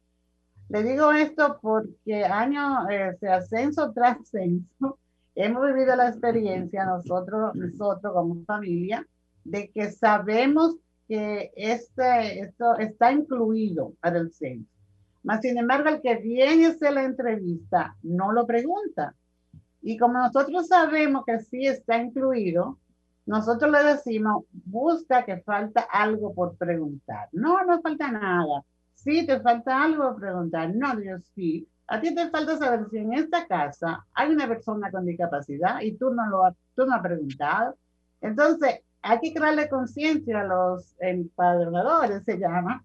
Le 0.69 0.83
digo 0.85 1.13
esto 1.13 1.59
porque 1.61 2.25
año, 2.25 2.89
eh, 2.91 3.17
ascenso 3.29 3.93
tras 3.93 4.21
ascenso, 4.21 4.99
hemos 5.35 5.67
vivido 5.67 5.97
la 5.97 6.09
experiencia 6.09 6.85
nosotros, 6.85 7.55
nosotros 7.57 8.13
como 8.13 8.45
familia, 8.45 9.05
de 9.45 9.71
que 9.71 9.91
sabemos 9.91 10.77
que 11.09 11.51
este, 11.57 12.41
esto 12.41 12.77
está 12.79 13.11
incluido 13.11 13.95
para 14.01 14.19
el 14.19 14.31
censo. 14.33 14.71
Mas, 15.23 15.41
sin 15.41 15.59
embargo, 15.59 15.89
el 15.89 16.01
que 16.01 16.17
viene 16.17 16.67
a 16.67 16.71
hacer 16.71 16.93
la 16.93 17.05
entrevista 17.05 17.97
no 18.03 18.33
lo 18.33 18.47
pregunta. 18.47 19.15
Y 19.83 19.97
como 19.97 20.15
nosotros 20.15 20.69
sabemos 20.69 21.25
que 21.27 21.41
sí 21.41 21.67
está 21.67 21.97
incluido, 21.99 22.79
nosotros 23.27 23.71
le 23.71 23.85
decimos, 23.85 24.45
busca 24.51 25.25
que 25.25 25.39
falta 25.39 25.83
algo 25.91 26.35
por 26.35 26.57
preguntar. 26.57 27.29
No, 27.33 27.65
no 27.65 27.81
falta 27.81 28.11
nada. 28.11 28.65
Sí, 28.95 29.27
te 29.27 29.41
falta 29.41 29.83
algo 29.83 30.13
por 30.13 30.21
preguntar. 30.21 30.75
No, 30.75 30.97
Dios, 30.97 31.23
sí. 31.35 31.69
A 31.87 32.01
ti 32.01 32.15
te 32.15 32.29
falta 32.31 32.57
saber 32.59 32.87
si 32.91 32.99
en 32.99 33.15
esta 33.15 33.47
casa 33.47 34.05
hay 34.13 34.31
una 34.31 34.47
persona 34.47 34.91
con 34.91 35.07
discapacidad 35.07 35.81
y 35.81 35.93
tú 35.93 36.11
no 36.11 36.27
lo 36.27 36.57
tú 36.75 36.87
no 36.87 36.95
has 36.95 37.03
preguntado. 37.03 37.77
Entonces, 38.21 38.81
hay 39.03 39.19
que 39.21 39.35
crearle 39.35 39.69
conciencia 39.69 40.41
a 40.41 40.45
los 40.45 40.95
empadronadores, 41.01 42.25
se 42.25 42.39
llama, 42.39 42.85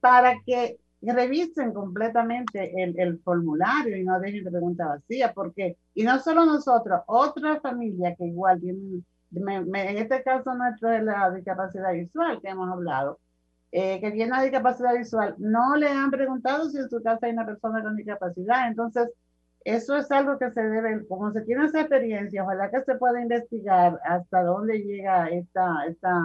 para 0.00 0.34
que 0.44 0.78
revisen 1.02 1.72
completamente 1.72 2.82
el, 2.82 2.98
el, 2.98 3.18
formulario 3.20 3.96
y 3.96 4.04
no 4.04 4.20
dejen 4.20 4.44
de 4.44 4.50
pregunta 4.50 4.86
vacía, 4.86 5.32
porque, 5.32 5.76
y 5.94 6.02
no 6.02 6.18
solo 6.18 6.44
nosotros, 6.44 7.00
otra 7.06 7.60
familia 7.60 8.14
que 8.16 8.26
igual 8.26 8.60
tiene, 8.60 9.02
en 9.32 9.98
este 9.98 10.22
caso 10.22 10.54
nuestro 10.54 10.92
es 10.92 11.02
la 11.02 11.30
discapacidad 11.30 11.92
visual 11.92 12.40
que 12.40 12.48
hemos 12.48 12.70
hablado, 12.70 13.18
eh, 13.72 14.00
que 14.00 14.10
tiene 14.10 14.32
una 14.32 14.42
discapacidad 14.42 14.94
visual, 14.94 15.34
no 15.38 15.76
le 15.76 15.88
han 15.88 16.10
preguntado 16.10 16.68
si 16.68 16.78
en 16.78 16.90
su 16.90 17.02
casa 17.02 17.26
hay 17.26 17.32
una 17.32 17.46
persona 17.46 17.82
con 17.82 17.96
discapacidad, 17.96 18.68
entonces 18.68 19.08
eso 19.64 19.96
es 19.96 20.10
algo 20.10 20.38
que 20.38 20.50
se 20.50 20.62
debe, 20.62 21.06
como 21.06 21.32
se 21.32 21.42
tiene 21.42 21.66
esa 21.66 21.80
experiencia, 21.80 22.42
ojalá 22.42 22.70
que 22.70 22.82
se 22.82 22.94
pueda 22.96 23.20
investigar 23.20 24.00
hasta 24.04 24.42
dónde 24.42 24.78
llega 24.78 25.28
esta, 25.28 25.86
esta 25.86 26.22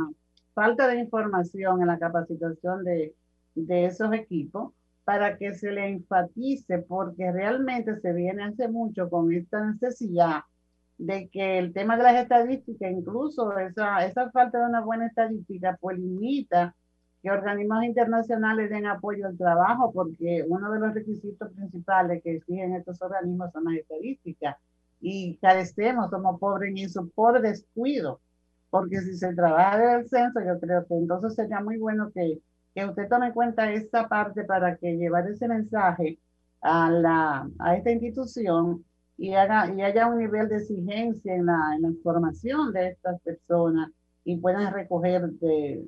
falta 0.54 0.88
de 0.88 1.00
información 1.00 1.82
en 1.82 1.88
la 1.88 2.00
capacitación 2.00 2.84
de, 2.84 3.14
de 3.56 3.86
esos 3.86 4.14
equipos 4.14 4.74
para 5.04 5.38
que 5.38 5.54
se 5.54 5.72
le 5.72 5.88
enfatice, 5.88 6.80
porque 6.80 7.32
realmente 7.32 8.00
se 8.00 8.14
viene 8.14 8.46
hace 8.46 8.68
mucho 8.68 9.10
con 9.10 9.32
esta 9.32 9.64
necesidad 9.72 10.42
de 10.98 11.28
que 11.30 11.60
el 11.60 11.74
tema 11.74 11.98
de 11.98 12.04
las 12.04 12.16
estadísticas, 12.16 12.92
incluso 12.92 13.58
esa, 13.58 14.06
esa 14.06 14.32
falta 14.32 14.60
de 14.60 14.66
una 14.66 14.82
buena 14.82 15.08
estadística, 15.08 15.78
pues 15.80 16.00
limita 16.00 16.74
que 17.26 17.32
organismos 17.32 17.84
internacionales 17.84 18.70
den 18.70 18.86
apoyo 18.86 19.26
al 19.26 19.36
trabajo, 19.36 19.92
porque 19.92 20.46
uno 20.48 20.72
de 20.72 20.80
los 20.80 20.94
requisitos 20.94 21.52
principales 21.54 22.22
que 22.22 22.36
exigen 22.36 22.76
estos 22.76 23.02
organismos 23.02 23.52
son 23.52 23.66
las 23.66 23.78
estadísticas. 23.78 24.58
Y 25.02 25.38
carecemos, 25.38 26.12
somos 26.12 26.40
pobres 26.40 26.70
en 26.70 26.78
eso 26.78 27.10
por 27.16 27.42
descuido, 27.42 28.20
porque 28.70 29.02
si 29.02 29.18
se 29.18 29.34
trabaja 29.34 29.96
el 29.96 30.08
censo, 30.08 30.40
yo 30.40 30.60
creo 30.60 30.86
que 30.86 30.94
entonces 30.94 31.34
sería 31.34 31.62
muy 31.62 31.78
bueno 31.78 32.12
que 32.14 32.40
que 32.76 32.86
usted 32.86 33.08
tome 33.08 33.28
en 33.28 33.34
cuenta 33.34 33.72
esta 33.72 34.08
parte 34.10 34.44
para 34.44 34.76
que 34.76 34.98
llevar 34.98 35.28
ese 35.30 35.48
mensaje 35.48 36.20
a, 36.62 36.92
la, 36.92 37.50
a 37.58 37.76
esta 37.78 37.92
institución 37.92 38.84
y, 39.18 39.34
haga, 39.34 39.74
y 39.74 39.82
haya 39.82 40.08
un 40.08 40.20
nivel 40.20 40.50
de 40.50 40.58
exigencia 40.58 41.34
en 41.34 41.46
la, 41.46 41.74
en 41.76 41.82
la 41.84 41.92
formación 42.04 42.74
de 42.74 42.90
estas 42.90 43.22
personas 43.22 43.92
y 44.26 44.36
puedan 44.38 44.74
recoger 44.74 45.30
de, 45.40 45.86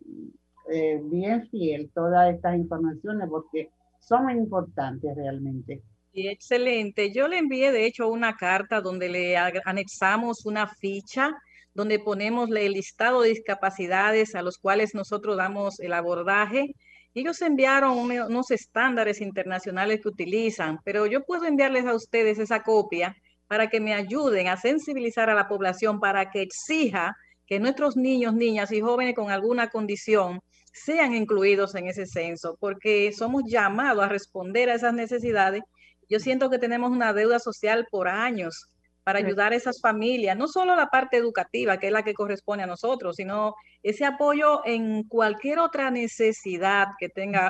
eh, 0.71 0.99
bien 1.03 1.47
fiel 1.49 1.89
todas 1.93 2.33
estas 2.33 2.55
informaciones 2.55 3.27
porque 3.29 3.69
son 3.99 4.29
importantes 4.31 5.15
realmente. 5.15 5.81
Y 6.13 6.29
excelente. 6.29 7.13
Yo 7.13 7.27
le 7.27 7.37
envié 7.37 7.71
de 7.71 7.85
hecho 7.85 8.07
una 8.07 8.35
carta 8.35 8.81
donde 8.81 9.09
le 9.09 9.37
anexamos 9.37 10.45
una 10.45 10.67
ficha 10.67 11.31
donde 11.77 11.99
ponemos 11.99 12.49
el 12.49 12.73
listado 12.73 13.21
de 13.21 13.29
discapacidades 13.29 14.33
a 14.33 14.41
los 14.41 14.57
cuales 14.57 14.95
nosotros 14.95 15.37
damos 15.37 15.79
el 15.79 15.93
abordaje. 15.93 16.73
Ellos 17.13 17.39
enviaron 17.43 17.99
unos 17.99 18.49
estándares 18.49 19.21
internacionales 19.21 19.99
que 20.01 20.09
utilizan, 20.09 20.79
pero 20.83 21.05
yo 21.05 21.23
puedo 21.23 21.45
enviarles 21.45 21.85
a 21.85 21.93
ustedes 21.93 22.39
esa 22.39 22.63
copia 22.63 23.15
para 23.47 23.67
que 23.67 23.79
me 23.79 23.93
ayuden 23.93 24.47
a 24.47 24.57
sensibilizar 24.57 25.29
a 25.29 25.35
la 25.35 25.47
población 25.47 25.99
para 25.99 26.31
que 26.31 26.41
exija 26.41 27.15
que 27.45 27.59
nuestros 27.59 27.95
niños, 27.95 28.33
niñas 28.33 28.71
y 28.71 28.81
jóvenes 28.81 29.13
con 29.13 29.29
alguna 29.29 29.69
condición 29.69 30.39
sean 30.83 31.13
incluidos 31.13 31.75
en 31.75 31.87
ese 31.87 32.05
censo, 32.05 32.57
porque 32.59 33.11
somos 33.13 33.43
llamados 33.45 34.03
a 34.03 34.09
responder 34.09 34.69
a 34.69 34.75
esas 34.75 34.93
necesidades. 34.93 35.63
Yo 36.09 36.19
siento 36.19 36.49
que 36.49 36.59
tenemos 36.59 36.91
una 36.91 37.13
deuda 37.13 37.39
social 37.39 37.87
por 37.89 38.07
años 38.07 38.69
para 39.03 39.19
ayudar 39.19 39.53
a 39.53 39.55
esas 39.55 39.79
familias, 39.79 40.37
no 40.37 40.49
solo 40.49 40.75
la 40.75 40.87
parte 40.87 41.15
educativa, 41.15 41.77
que 41.77 41.87
es 41.87 41.93
la 41.93 42.03
que 42.03 42.13
corresponde 42.13 42.65
a 42.65 42.67
nosotros, 42.67 43.15
sino 43.15 43.55
ese 43.81 44.03
apoyo 44.03 44.61
en 44.65 45.03
cualquier 45.03 45.59
otra 45.59 45.89
necesidad 45.91 46.87
que 46.99 47.07
tenga 47.07 47.49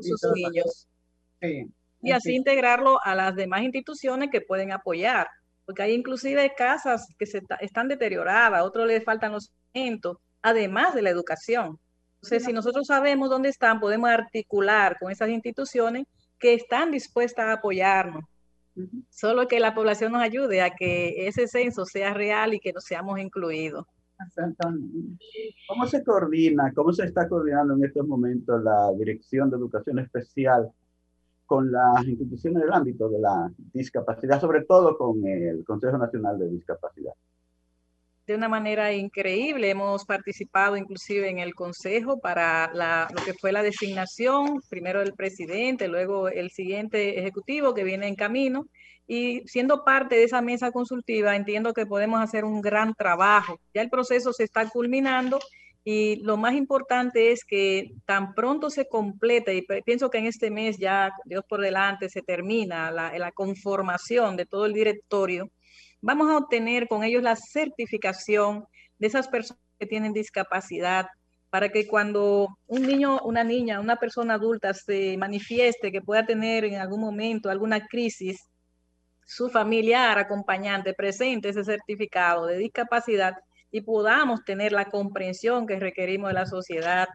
sus 0.00 0.32
niños. 0.34 0.88
Y 2.00 2.12
así 2.12 2.34
integrarlo 2.34 2.98
a 3.02 3.14
las 3.14 3.34
demás 3.36 3.62
instituciones 3.62 4.30
que 4.30 4.40
pueden 4.40 4.72
apoyar, 4.72 5.28
porque 5.66 5.82
hay 5.82 5.92
inclusive 5.92 6.54
casas 6.56 7.06
que 7.18 7.26
se 7.26 7.42
están 7.60 7.88
deterioradas, 7.88 8.60
a 8.60 8.64
otros 8.64 8.86
les 8.86 9.04
faltan 9.04 9.32
los 9.32 9.50
alimentos, 9.74 10.16
además 10.40 10.94
de 10.94 11.02
la 11.02 11.10
educación. 11.10 11.78
Entonces, 12.16 12.44
si 12.44 12.52
nosotros 12.52 12.86
sabemos 12.86 13.30
dónde 13.30 13.48
están, 13.48 13.80
podemos 13.80 14.10
articular 14.10 14.96
con 14.98 15.10
esas 15.10 15.28
instituciones 15.28 16.06
que 16.38 16.54
están 16.54 16.90
dispuestas 16.90 17.46
a 17.46 17.52
apoyarnos 17.54 18.24
Solo 19.08 19.48
que 19.48 19.58
la 19.58 19.74
población 19.74 20.12
nos 20.12 20.22
ayude 20.22 20.60
a 20.60 20.74
que 20.74 21.26
ese 21.26 21.48
censo 21.48 21.86
sea 21.86 22.12
real 22.12 22.54
y 22.54 22.60
que 22.60 22.72
nos 22.72 22.84
seamos 22.84 23.18
incluidos. 23.18 23.86
¿Cómo 25.68 25.86
se 25.86 26.04
coordina, 26.04 26.72
cómo 26.74 26.92
se 26.92 27.04
está 27.04 27.28
coordinando 27.28 27.74
en 27.74 27.84
estos 27.84 28.06
momentos 28.06 28.62
la 28.62 28.92
Dirección 28.98 29.50
de 29.50 29.56
Educación 29.56 29.98
Especial 29.98 30.70
con 31.46 31.70
las 31.70 32.06
instituciones 32.06 32.62
del 32.62 32.72
ámbito 32.72 33.08
de 33.08 33.20
la 33.20 33.50
discapacidad, 33.72 34.40
sobre 34.40 34.64
todo 34.64 34.96
con 34.98 35.26
el 35.26 35.64
Consejo 35.64 35.96
Nacional 35.96 36.38
de 36.38 36.50
Discapacidad? 36.50 37.12
De 38.26 38.34
una 38.34 38.48
manera 38.48 38.92
increíble. 38.92 39.70
Hemos 39.70 40.04
participado 40.04 40.76
inclusive 40.76 41.28
en 41.28 41.38
el 41.38 41.54
Consejo 41.54 42.18
para 42.18 42.70
lo 43.10 43.24
que 43.24 43.34
fue 43.34 43.52
la 43.52 43.62
designación, 43.62 44.60
primero 44.68 45.00
el 45.00 45.14
presidente, 45.14 45.88
luego 45.88 46.28
el 46.28 46.50
siguiente 46.50 47.18
ejecutivo 47.18 47.74
que 47.74 47.84
viene 47.84 48.08
en 48.08 48.16
camino. 48.16 48.66
Y 49.06 49.42
siendo 49.46 49.84
parte 49.84 50.16
de 50.16 50.24
esa 50.24 50.42
mesa 50.42 50.72
consultiva, 50.72 51.36
entiendo 51.36 51.72
que 51.72 51.86
podemos 51.86 52.20
hacer 52.20 52.44
un 52.44 52.60
gran 52.60 52.92
trabajo. 52.94 53.60
Ya 53.72 53.82
el 53.82 53.90
proceso 53.90 54.32
se 54.32 54.44
está 54.44 54.68
culminando 54.68 55.38
y 55.84 56.16
lo 56.16 56.36
más 56.36 56.54
importante 56.54 57.30
es 57.30 57.44
que 57.44 57.92
tan 58.06 58.34
pronto 58.34 58.70
se 58.70 58.88
complete, 58.88 59.54
y 59.54 59.64
pienso 59.82 60.10
que 60.10 60.18
en 60.18 60.26
este 60.26 60.50
mes 60.50 60.78
ya, 60.78 61.12
Dios 61.24 61.44
por 61.48 61.60
delante, 61.60 62.08
se 62.08 62.22
termina 62.22 62.90
la, 62.90 63.16
la 63.16 63.30
conformación 63.30 64.36
de 64.36 64.46
todo 64.46 64.66
el 64.66 64.72
directorio 64.72 65.48
vamos 66.00 66.30
a 66.30 66.38
obtener 66.38 66.88
con 66.88 67.04
ellos 67.04 67.22
la 67.22 67.36
certificación 67.36 68.64
de 68.98 69.06
esas 69.06 69.28
personas 69.28 69.62
que 69.78 69.86
tienen 69.86 70.12
discapacidad 70.12 71.06
para 71.50 71.68
que 71.68 71.86
cuando 71.86 72.48
un 72.66 72.82
niño, 72.82 73.20
una 73.22 73.44
niña, 73.44 73.80
una 73.80 73.96
persona 73.96 74.34
adulta 74.34 74.74
se 74.74 75.16
manifieste 75.16 75.92
que 75.92 76.02
pueda 76.02 76.26
tener 76.26 76.64
en 76.64 76.76
algún 76.76 77.00
momento 77.00 77.48
alguna 77.48 77.86
crisis, 77.86 78.38
su 79.24 79.48
familiar 79.48 80.18
acompañante 80.18 80.94
presente 80.94 81.48
ese 81.48 81.64
certificado 81.64 82.46
de 82.46 82.58
discapacidad 82.58 83.34
y 83.70 83.80
podamos 83.80 84.44
tener 84.44 84.72
la 84.72 84.86
comprensión 84.86 85.66
que 85.66 85.80
requerimos 85.80 86.28
de 86.28 86.34
la 86.34 86.46
sociedad. 86.46 87.08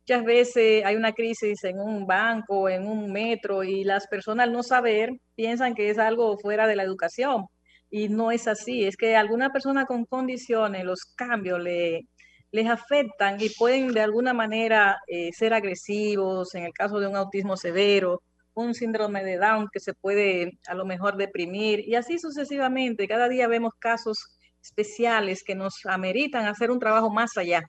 Muchas 0.00 0.24
veces 0.24 0.84
hay 0.84 0.96
una 0.96 1.12
crisis 1.12 1.64
en 1.64 1.80
un 1.80 2.06
banco, 2.06 2.68
en 2.68 2.86
un 2.86 3.10
metro 3.10 3.64
y 3.64 3.84
las 3.84 4.06
personas 4.06 4.50
no 4.50 4.62
saber 4.62 5.12
piensan 5.34 5.74
que 5.74 5.90
es 5.90 5.98
algo 5.98 6.38
fuera 6.38 6.66
de 6.66 6.76
la 6.76 6.82
educación, 6.82 7.46
y 7.90 8.08
no 8.08 8.30
es 8.32 8.48
así. 8.48 8.84
Es 8.84 8.96
que 8.96 9.16
alguna 9.16 9.52
persona 9.52 9.86
con 9.86 10.04
condiciones, 10.04 10.84
los 10.84 11.04
cambios 11.16 11.60
le, 11.60 12.06
les 12.52 12.68
afectan 12.68 13.36
y 13.40 13.50
pueden 13.50 13.92
de 13.92 14.00
alguna 14.00 14.32
manera 14.32 14.98
eh, 15.06 15.30
ser 15.32 15.54
agresivos, 15.54 16.54
en 16.54 16.64
el 16.64 16.72
caso 16.72 16.98
de 17.00 17.06
un 17.06 17.16
autismo 17.16 17.56
severo, 17.56 18.22
un 18.54 18.74
síndrome 18.74 19.22
de 19.22 19.36
Down 19.36 19.68
que 19.70 19.80
se 19.80 19.92
puede 19.94 20.58
a 20.66 20.74
lo 20.74 20.86
mejor 20.86 21.16
deprimir 21.16 21.80
y 21.86 21.94
así 21.94 22.18
sucesivamente. 22.18 23.06
Cada 23.06 23.28
día 23.28 23.48
vemos 23.48 23.72
casos 23.78 24.38
especiales 24.62 25.44
que 25.44 25.54
nos 25.54 25.84
ameritan 25.84 26.46
hacer 26.46 26.70
un 26.70 26.80
trabajo 26.80 27.10
más 27.10 27.36
allá. 27.36 27.62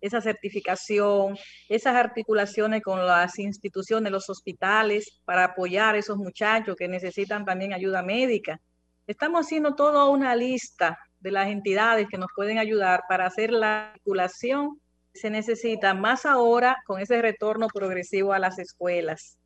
Esa 0.00 0.20
certificación, 0.20 1.36
esas 1.68 1.94
articulaciones 1.94 2.82
con 2.82 3.06
las 3.06 3.38
instituciones, 3.38 4.10
los 4.10 4.28
hospitales, 4.28 5.20
para 5.24 5.44
apoyar 5.44 5.94
a 5.94 5.98
esos 5.98 6.16
muchachos 6.16 6.74
que 6.76 6.88
necesitan 6.88 7.44
también 7.44 7.72
ayuda 7.72 8.02
médica. 8.02 8.60
Estamos 9.06 9.46
haciendo 9.46 9.74
toda 9.74 10.08
una 10.08 10.36
lista 10.36 10.98
de 11.20 11.32
las 11.32 11.48
entidades 11.48 12.08
que 12.08 12.18
nos 12.18 12.30
pueden 12.34 12.58
ayudar 12.58 13.02
para 13.08 13.26
hacer 13.26 13.50
la 13.50 13.90
articulación 13.90 14.80
se 15.14 15.28
necesita 15.30 15.92
más 15.94 16.24
ahora 16.24 16.76
con 16.86 17.00
ese 17.00 17.20
retorno 17.20 17.66
progresivo 17.68 18.32
a 18.32 18.38
las 18.38 18.58
escuelas. 18.58 19.38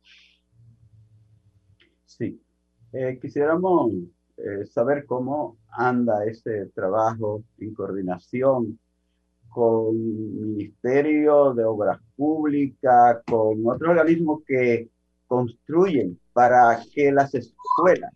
Sí, 2.05 2.41
eh, 2.93 3.19
quisiéramos 3.21 3.91
eh, 4.37 4.65
saber 4.65 5.05
cómo 5.05 5.57
anda 5.69 6.25
ese 6.25 6.67
trabajo 6.67 7.43
en 7.57 7.73
coordinación 7.73 8.79
con 9.49 9.95
Ministerio 10.55 11.53
de 11.53 11.65
Obras 11.65 11.99
Públicas, 12.15 13.17
con 13.29 13.65
otros 13.65 13.89
organismos 13.89 14.43
que 14.45 14.89
construyen 15.25 16.19
para 16.31 16.79
que 16.93 17.11
las 17.11 17.33
escuelas 17.33 18.13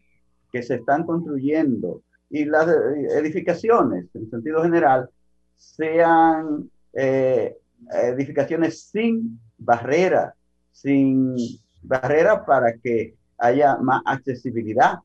que 0.52 0.64
se 0.64 0.76
están 0.76 1.06
construyendo 1.06 2.02
y 2.30 2.45
las 2.45 2.68
edificaciones, 3.14 4.06
en 4.14 4.30
sentido 4.30 4.64
general, 4.64 5.10
sean 5.58 6.70
eh, 6.93 7.58
edificaciones 7.91 8.84
sin 8.84 9.39
barrera, 9.58 10.34
sin 10.72 11.36
barrera 11.84 12.45
para 12.45 12.78
que 12.78 13.16
haya 13.38 13.78
más 13.78 14.02
accesibilidad 14.06 14.99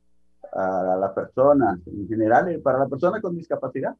a 0.52 0.96
las 1.00 1.12
personas 1.12 1.80
en 1.86 2.08
general 2.08 2.52
y 2.52 2.58
para 2.58 2.78
las 2.78 2.88
personas 2.88 3.20
con 3.20 3.36
discapacidad. 3.36 3.94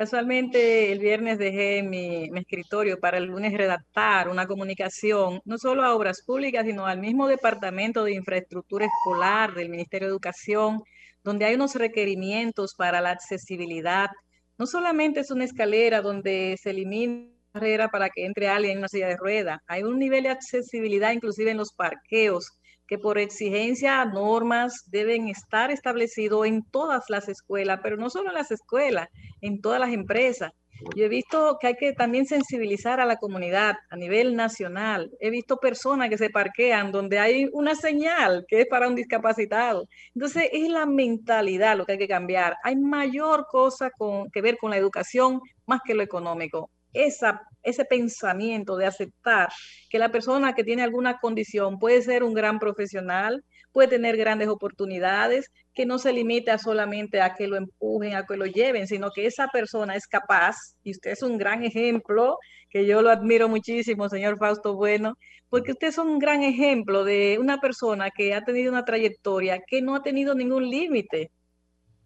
Casualmente 0.00 0.90
el 0.92 0.98
viernes 0.98 1.36
dejé 1.36 1.82
mi, 1.82 2.30
escritorio 2.34 2.98
para 2.98 3.18
el 3.18 3.24
lunes 3.24 3.52
redactar 3.52 4.30
una 4.30 4.46
comunicación, 4.46 5.42
no 5.44 5.58
solo 5.58 5.84
a 5.84 5.94
obras 5.94 6.22
públicas, 6.22 6.64
sino 6.64 6.86
al 6.86 7.00
mismo 7.00 7.28
Departamento 7.28 8.02
de 8.04 8.14
Infraestructura 8.14 8.86
Escolar 8.86 9.52
del 9.52 9.68
Ministerio 9.68 10.08
de 10.08 10.12
Educación, 10.12 10.82
donde 11.22 11.44
hay 11.44 11.54
unos 11.54 11.74
requerimientos 11.74 12.74
para 12.74 13.02
la 13.02 13.10
accesibilidad. 13.10 14.08
No 14.56 14.66
solamente 14.66 15.20
es 15.20 15.30
una 15.30 15.44
escalera 15.44 16.00
donde 16.00 16.56
se 16.58 16.70
elimina 16.70 17.26
la 17.52 17.60
barrera 17.60 17.88
para 17.88 18.08
que 18.08 18.24
entre 18.24 18.48
alguien 18.48 18.72
en 18.72 18.78
una 18.78 18.88
silla 18.88 19.08
de 19.08 19.18
rueda, 19.18 19.62
hay 19.66 19.82
un 19.82 19.98
nivel 19.98 20.22
de 20.22 20.30
accesibilidad 20.30 21.12
inclusive 21.12 21.50
en 21.50 21.58
los 21.58 21.74
parqueos 21.74 22.48
que 22.90 22.98
por 22.98 23.18
exigencia, 23.18 24.04
normas 24.04 24.82
deben 24.88 25.28
estar 25.28 25.70
establecidos 25.70 26.44
en 26.44 26.64
todas 26.64 27.04
las 27.08 27.28
escuelas, 27.28 27.78
pero 27.84 27.96
no 27.96 28.10
solo 28.10 28.30
en 28.30 28.34
las 28.34 28.50
escuelas, 28.50 29.06
en 29.40 29.60
todas 29.60 29.78
las 29.78 29.90
empresas. 29.90 30.50
Yo 30.96 31.04
he 31.04 31.08
visto 31.08 31.56
que 31.60 31.68
hay 31.68 31.76
que 31.76 31.92
también 31.92 32.26
sensibilizar 32.26 32.98
a 32.98 33.06
la 33.06 33.16
comunidad 33.16 33.76
a 33.90 33.96
nivel 33.96 34.34
nacional. 34.34 35.08
He 35.20 35.30
visto 35.30 35.58
personas 35.58 36.08
que 36.08 36.18
se 36.18 36.30
parquean 36.30 36.90
donde 36.90 37.20
hay 37.20 37.48
una 37.52 37.76
señal 37.76 38.44
que 38.48 38.62
es 38.62 38.66
para 38.66 38.88
un 38.88 38.96
discapacitado. 38.96 39.86
Entonces, 40.12 40.48
es 40.52 40.68
la 40.68 40.84
mentalidad 40.84 41.76
lo 41.76 41.86
que 41.86 41.92
hay 41.92 41.98
que 41.98 42.08
cambiar. 42.08 42.56
Hay 42.64 42.74
mayor 42.74 43.46
cosa 43.48 43.90
con, 43.96 44.28
que 44.32 44.42
ver 44.42 44.58
con 44.58 44.70
la 44.70 44.78
educación 44.78 45.40
más 45.64 45.80
que 45.84 45.94
lo 45.94 46.02
económico 46.02 46.70
esa, 46.92 47.42
ese 47.62 47.84
pensamiento 47.84 48.76
de 48.76 48.86
aceptar 48.86 49.48
que 49.88 49.98
la 49.98 50.10
persona 50.10 50.54
que 50.54 50.64
tiene 50.64 50.82
alguna 50.82 51.18
condición 51.18 51.78
puede 51.78 52.02
ser 52.02 52.22
un 52.22 52.34
gran 52.34 52.58
profesional, 52.58 53.44
puede 53.72 53.88
tener 53.88 54.16
grandes 54.16 54.48
oportunidades, 54.48 55.50
que 55.74 55.86
no 55.86 55.98
se 55.98 56.12
limite 56.12 56.50
a 56.50 56.58
solamente 56.58 57.20
a 57.20 57.34
que 57.34 57.46
lo 57.46 57.56
empujen, 57.56 58.14
a 58.14 58.26
que 58.26 58.36
lo 58.36 58.46
lleven, 58.46 58.86
sino 58.86 59.10
que 59.10 59.26
esa 59.26 59.48
persona 59.48 59.94
es 59.94 60.06
capaz, 60.06 60.56
y 60.82 60.90
usted 60.90 61.12
es 61.12 61.22
un 61.22 61.38
gran 61.38 61.64
ejemplo, 61.64 62.36
que 62.68 62.86
yo 62.86 63.02
lo 63.02 63.10
admiro 63.10 63.48
muchísimo, 63.48 64.08
señor 64.08 64.38
Fausto 64.38 64.74
Bueno, 64.74 65.14
porque 65.48 65.72
usted 65.72 65.88
es 65.88 65.98
un 65.98 66.18
gran 66.18 66.42
ejemplo 66.42 67.04
de 67.04 67.38
una 67.40 67.58
persona 67.60 68.10
que 68.10 68.34
ha 68.34 68.44
tenido 68.44 68.70
una 68.70 68.84
trayectoria 68.84 69.60
que 69.66 69.82
no 69.82 69.96
ha 69.96 70.02
tenido 70.02 70.34
ningún 70.34 70.68
límite, 70.68 71.30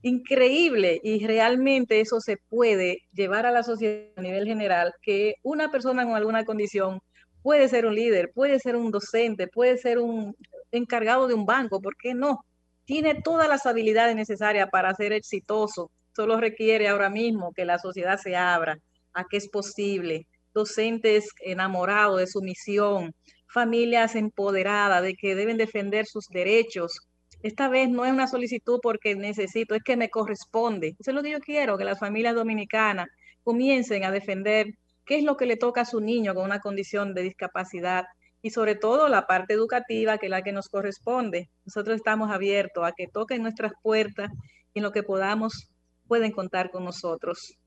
increíble 0.04 1.00
y 1.02 1.26
realmente 1.26 2.00
eso 2.00 2.20
se 2.20 2.36
puede 2.36 3.02
llevar 3.14 3.46
a 3.46 3.50
la 3.50 3.62
sociedad 3.62 4.10
a 4.16 4.20
nivel 4.20 4.46
general, 4.46 4.92
que 5.00 5.36
una 5.42 5.70
persona 5.70 6.04
con 6.04 6.14
alguna 6.14 6.44
condición 6.44 7.00
puede 7.42 7.68
ser 7.70 7.86
un 7.86 7.94
líder, 7.94 8.30
puede 8.34 8.58
ser 8.58 8.76
un 8.76 8.90
docente, 8.90 9.48
puede 9.48 9.78
ser 9.78 9.98
un 9.98 10.36
encargado 10.72 11.26
de 11.26 11.32
un 11.32 11.46
banco, 11.46 11.80
¿por 11.80 11.96
qué 11.96 12.12
no? 12.12 12.44
Tiene 12.84 13.22
todas 13.22 13.48
las 13.48 13.64
habilidades 13.64 14.14
necesarias 14.14 14.68
para 14.70 14.94
ser 14.94 15.14
exitoso, 15.14 15.90
solo 16.14 16.38
requiere 16.38 16.86
ahora 16.88 17.08
mismo 17.08 17.54
que 17.54 17.64
la 17.64 17.78
sociedad 17.78 18.18
se 18.18 18.36
abra 18.36 18.78
a 19.14 19.24
que 19.24 19.38
es 19.38 19.48
posible, 19.48 20.26
docentes 20.52 21.30
enamorados 21.40 22.18
de 22.18 22.26
su 22.26 22.42
misión, 22.42 23.14
familias 23.46 24.16
empoderadas 24.16 25.02
de 25.02 25.14
que 25.14 25.34
deben 25.34 25.56
defender 25.56 26.04
sus 26.04 26.28
derechos, 26.28 27.00
esta 27.44 27.68
vez 27.68 27.90
no 27.90 28.06
es 28.06 28.12
una 28.12 28.26
solicitud 28.26 28.80
porque 28.82 29.14
necesito, 29.14 29.74
es 29.74 29.82
que 29.82 29.98
me 29.98 30.08
corresponde. 30.08 30.96
Eso 30.98 31.10
es 31.10 31.14
lo 31.14 31.22
que 31.22 31.30
yo 31.30 31.40
quiero, 31.40 31.76
que 31.76 31.84
las 31.84 31.98
familias 31.98 32.34
dominicanas 32.34 33.08
comiencen 33.42 34.02
a 34.04 34.10
defender 34.10 34.68
qué 35.04 35.18
es 35.18 35.24
lo 35.24 35.36
que 35.36 35.44
le 35.44 35.58
toca 35.58 35.82
a 35.82 35.84
su 35.84 36.00
niño 36.00 36.34
con 36.34 36.46
una 36.46 36.60
condición 36.60 37.12
de 37.12 37.20
discapacidad 37.20 38.06
y 38.40 38.48
sobre 38.48 38.76
todo 38.76 39.08
la 39.08 39.26
parte 39.26 39.52
educativa, 39.52 40.16
que 40.16 40.26
es 40.26 40.30
la 40.30 40.40
que 40.40 40.52
nos 40.52 40.70
corresponde. 40.70 41.50
Nosotros 41.66 41.96
estamos 41.96 42.30
abiertos 42.30 42.82
a 42.82 42.92
que 42.92 43.08
toquen 43.08 43.42
nuestras 43.42 43.72
puertas 43.82 44.30
y 44.72 44.78
en 44.78 44.82
lo 44.82 44.90
que 44.90 45.02
podamos 45.02 45.68
pueden 46.08 46.32
contar 46.32 46.70
con 46.70 46.86
nosotros. 46.86 47.58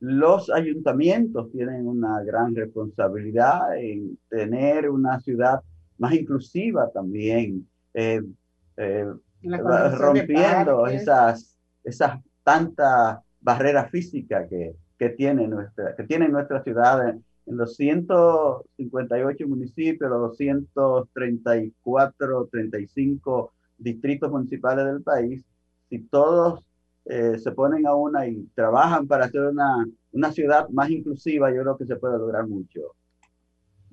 Los 0.00 0.50
ayuntamientos 0.50 1.52
tienen 1.52 1.86
una 1.86 2.20
gran 2.24 2.56
responsabilidad 2.56 3.78
en 3.78 4.18
tener 4.28 4.90
una 4.90 5.20
ciudad 5.20 5.60
más 5.98 6.14
inclusiva 6.14 6.90
también. 6.92 7.68
Eh, 7.94 8.22
eh, 8.76 9.06
rompiendo 9.42 10.86
esas, 10.86 11.56
esas 11.84 12.20
tantas 12.42 13.18
barreras 13.40 13.90
físicas 13.90 14.48
que, 14.48 14.74
que, 14.98 15.10
tiene 15.10 15.46
nuestra, 15.48 15.94
que 15.96 16.04
tiene 16.04 16.28
nuestra 16.28 16.62
ciudad 16.62 17.08
en, 17.08 17.24
los 17.46 17.74
158 17.74 19.48
municipios, 19.48 20.08
los 20.08 20.38
234, 20.38 22.46
35 22.46 23.52
distritos 23.76 24.30
municipales 24.30 24.84
del 24.84 25.02
país, 25.02 25.42
si 25.88 25.98
todos 25.98 26.62
eh, 27.06 27.38
se 27.38 27.50
ponen 27.50 27.88
a 27.88 27.94
una 27.94 28.28
y 28.28 28.46
trabajan 28.54 29.08
para 29.08 29.24
hacer 29.24 29.40
una, 29.40 29.84
una 30.12 30.30
ciudad 30.30 30.68
más 30.68 30.90
inclusiva, 30.90 31.52
yo 31.52 31.62
creo 31.62 31.76
que 31.76 31.86
se 31.86 31.96
puede 31.96 32.18
lograr 32.18 32.46
mucho. 32.46 32.94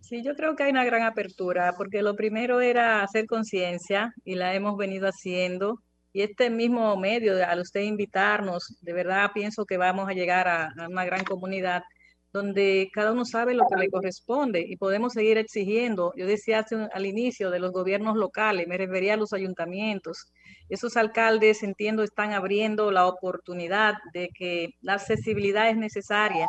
Sí, 0.08 0.24
yo 0.24 0.36
creo 0.36 0.56
que 0.56 0.64
hay 0.64 0.72
una 0.72 0.86
gran 0.86 1.04
apertura, 1.04 1.74
porque 1.76 2.02
lo 2.02 2.16
primero 2.16 2.62
era 2.62 3.04
hacer 3.04 3.26
conciencia 3.28 4.14
y 4.24 4.36
la 4.36 4.56
hemos 4.56 4.78
venido 4.78 5.06
haciendo. 5.10 5.82
Y 6.14 6.22
este 6.22 6.50
mismo 6.50 6.96
medio, 6.96 7.34
al 7.46 7.60
usted 7.60 7.82
invitarnos, 7.82 8.78
de 8.80 8.94
verdad 8.94 9.32
pienso 9.34 9.66
que 9.66 9.76
vamos 9.76 10.08
a 10.08 10.14
llegar 10.14 10.48
a, 10.48 10.74
una 10.90 11.04
gran 11.04 11.26
comunidad 11.26 11.84
donde 12.32 12.90
cada 12.94 13.12
uno 13.12 13.26
sabe 13.26 13.54
lo 13.54 13.66
que 13.70 13.76
le 13.78 13.90
corresponde 13.90 14.64
y 14.66 14.78
podemos 14.78 15.12
seguir 15.12 15.38
exigiendo. 15.38 16.14
Yo 16.16 16.26
decía 16.26 16.66
al 16.94 17.06
inicio 17.06 17.52
de 17.52 17.60
los 17.60 17.74
gobiernos 17.74 18.16
locales, 18.16 18.66
me 18.66 18.78
refería 18.78 19.16
a 19.16 19.18
los 19.18 19.34
ayuntamientos. 19.34 20.32
Esos 20.70 20.96
alcaldes, 20.96 21.64
entiendo, 21.64 22.04
están 22.04 22.32
abriendo 22.32 22.92
la 22.92 23.08
oportunidad 23.08 23.96
de 24.14 24.30
que 24.30 24.70
la 24.80 24.94
accesibilidad 24.94 25.70
es 25.70 25.76
necesaria 25.76 26.48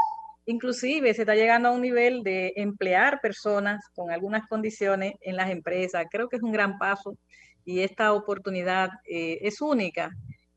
Inclusive 0.49 1.13
se 1.13 1.23
está 1.23 1.35
llegando 1.35 1.69
a 1.69 1.73
un 1.73 1.83
nivel 1.83 2.23
de 2.23 2.55
emplear 2.57 3.21
personas 3.21 3.85
con 3.95 4.11
algunas 4.11 4.49
condiciones 4.49 5.13
en 5.21 5.37
las 5.37 5.51
empresas. 5.51 6.07
Creo 6.11 6.27
que 6.31 6.37
es 6.37 6.43
un 6.43 6.53
gran 6.53 6.79
paso 6.79 7.19
y 7.67 7.81
esta 7.81 8.15
oportunidad 8.15 8.89
eh, 9.05 9.41
es 9.43 9.61
única. 9.61 10.11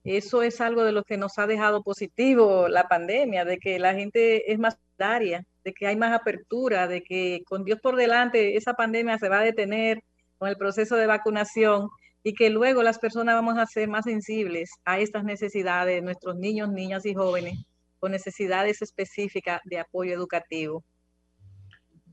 Eso 0.06 0.44
es 0.44 0.62
algo 0.62 0.86
de 0.86 0.94
lo 0.94 1.04
que 1.04 1.18
nos 1.18 1.38
ha 1.38 1.46
dejado 1.46 1.84
positivo 1.84 2.70
la 2.70 2.88
pandemia, 2.88 3.44
de 3.44 3.58
que 3.58 3.80
la 3.80 3.94
gente 3.94 4.54
es 4.54 4.60
más 4.60 4.78
solidaria, 4.98 5.44
de 5.66 5.74
que 5.74 5.88
hay 5.88 5.98
más 5.98 6.14
apertura, 6.14 6.88
de 6.88 7.04
que 7.04 7.42
con 7.46 7.66
Dios 7.66 7.82
por 7.82 7.98
delante 7.98 8.56
esa 8.56 8.76
pandemia 8.76 9.18
se 9.18 9.28
va 9.28 9.40
a 9.40 9.44
detener 9.44 10.00
con 10.38 10.48
el 10.48 10.56
proceso 10.56 10.96
de 10.96 11.06
vacunación 11.06 11.90
y 12.24 12.34
que 12.34 12.50
luego 12.50 12.82
las 12.82 12.98
personas 12.98 13.36
vamos 13.36 13.58
a 13.58 13.66
ser 13.66 13.90
más 13.90 14.06
sensibles 14.06 14.70
a 14.86 15.00
estas 15.00 15.26
necesidades 15.26 15.96
de 15.96 16.02
nuestros 16.02 16.38
niños, 16.38 16.72
niñas 16.72 17.06
y 17.06 17.14
jóvenes 17.14 17.66
con 18.02 18.12
necesidades 18.12 18.82
específicas 18.82 19.62
de 19.64 19.78
apoyo 19.78 20.12
educativo? 20.12 20.84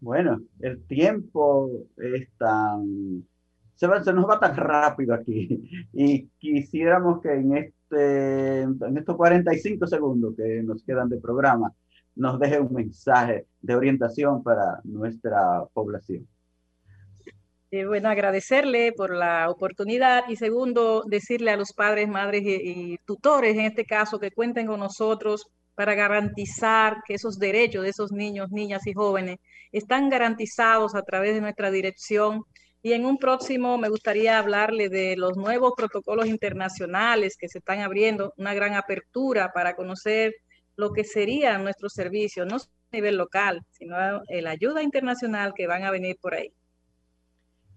Bueno, 0.00 0.38
el 0.60 0.84
tiempo 0.86 1.70
es 1.96 2.28
tan 2.36 3.26
se, 3.74 3.86
se 4.04 4.12
nos 4.12 4.28
va 4.28 4.38
tan 4.38 4.54
rápido 4.54 5.14
aquí 5.14 5.88
y 5.92 6.28
quisiéramos 6.38 7.22
que 7.22 7.32
en, 7.32 7.56
este, 7.56 8.60
en 8.62 8.98
estos 8.98 9.16
45 9.16 9.86
segundos 9.86 10.34
que 10.36 10.62
nos 10.62 10.82
quedan 10.84 11.08
de 11.08 11.18
programa 11.18 11.72
nos 12.14 12.38
deje 12.38 12.60
un 12.60 12.74
mensaje 12.74 13.46
de 13.60 13.74
orientación 13.74 14.42
para 14.42 14.80
nuestra 14.84 15.64
población. 15.72 16.28
Eh, 17.70 17.84
bueno, 17.84 18.08
agradecerle 18.08 18.92
por 18.92 19.14
la 19.14 19.48
oportunidad 19.50 20.24
y 20.28 20.36
segundo, 20.36 21.04
decirle 21.06 21.50
a 21.50 21.56
los 21.56 21.72
padres, 21.72 22.08
madres 22.08 22.42
y, 22.42 22.94
y, 22.94 22.98
tutores, 23.04 23.54
en 23.54 23.66
este 23.66 23.84
caso, 23.84 24.18
que 24.18 24.30
cuenten 24.30 24.66
con 24.66 24.80
nosotros 24.80 25.46
para 25.78 25.94
garantizar 25.94 27.04
que 27.06 27.14
esos 27.14 27.38
derechos 27.38 27.84
de 27.84 27.90
esos 27.90 28.10
niños, 28.10 28.50
niñas 28.50 28.84
y 28.88 28.94
jóvenes 28.94 29.36
están 29.70 30.10
garantizados 30.10 30.96
a 30.96 31.02
través 31.02 31.36
de 31.36 31.40
nuestra 31.40 31.70
dirección. 31.70 32.42
Y 32.82 32.94
en 32.94 33.06
un 33.06 33.16
próximo 33.16 33.78
me 33.78 33.88
gustaría 33.88 34.40
hablarle 34.40 34.88
de 34.88 35.16
los 35.16 35.36
nuevos 35.36 35.74
protocolos 35.76 36.26
internacionales 36.26 37.36
que 37.38 37.48
se 37.48 37.58
están 37.58 37.78
abriendo, 37.78 38.34
una 38.36 38.54
gran 38.54 38.74
apertura 38.74 39.52
para 39.52 39.76
conocer 39.76 40.34
lo 40.74 40.92
que 40.92 41.04
sería 41.04 41.56
nuestro 41.58 41.88
servicio, 41.88 42.44
no 42.44 42.56
a 42.56 42.60
nivel 42.90 43.16
local, 43.16 43.62
sino 43.70 43.96
la 44.28 44.50
ayuda 44.50 44.82
internacional 44.82 45.52
que 45.54 45.68
van 45.68 45.84
a 45.84 45.92
venir 45.92 46.16
por 46.20 46.34
ahí. 46.34 46.52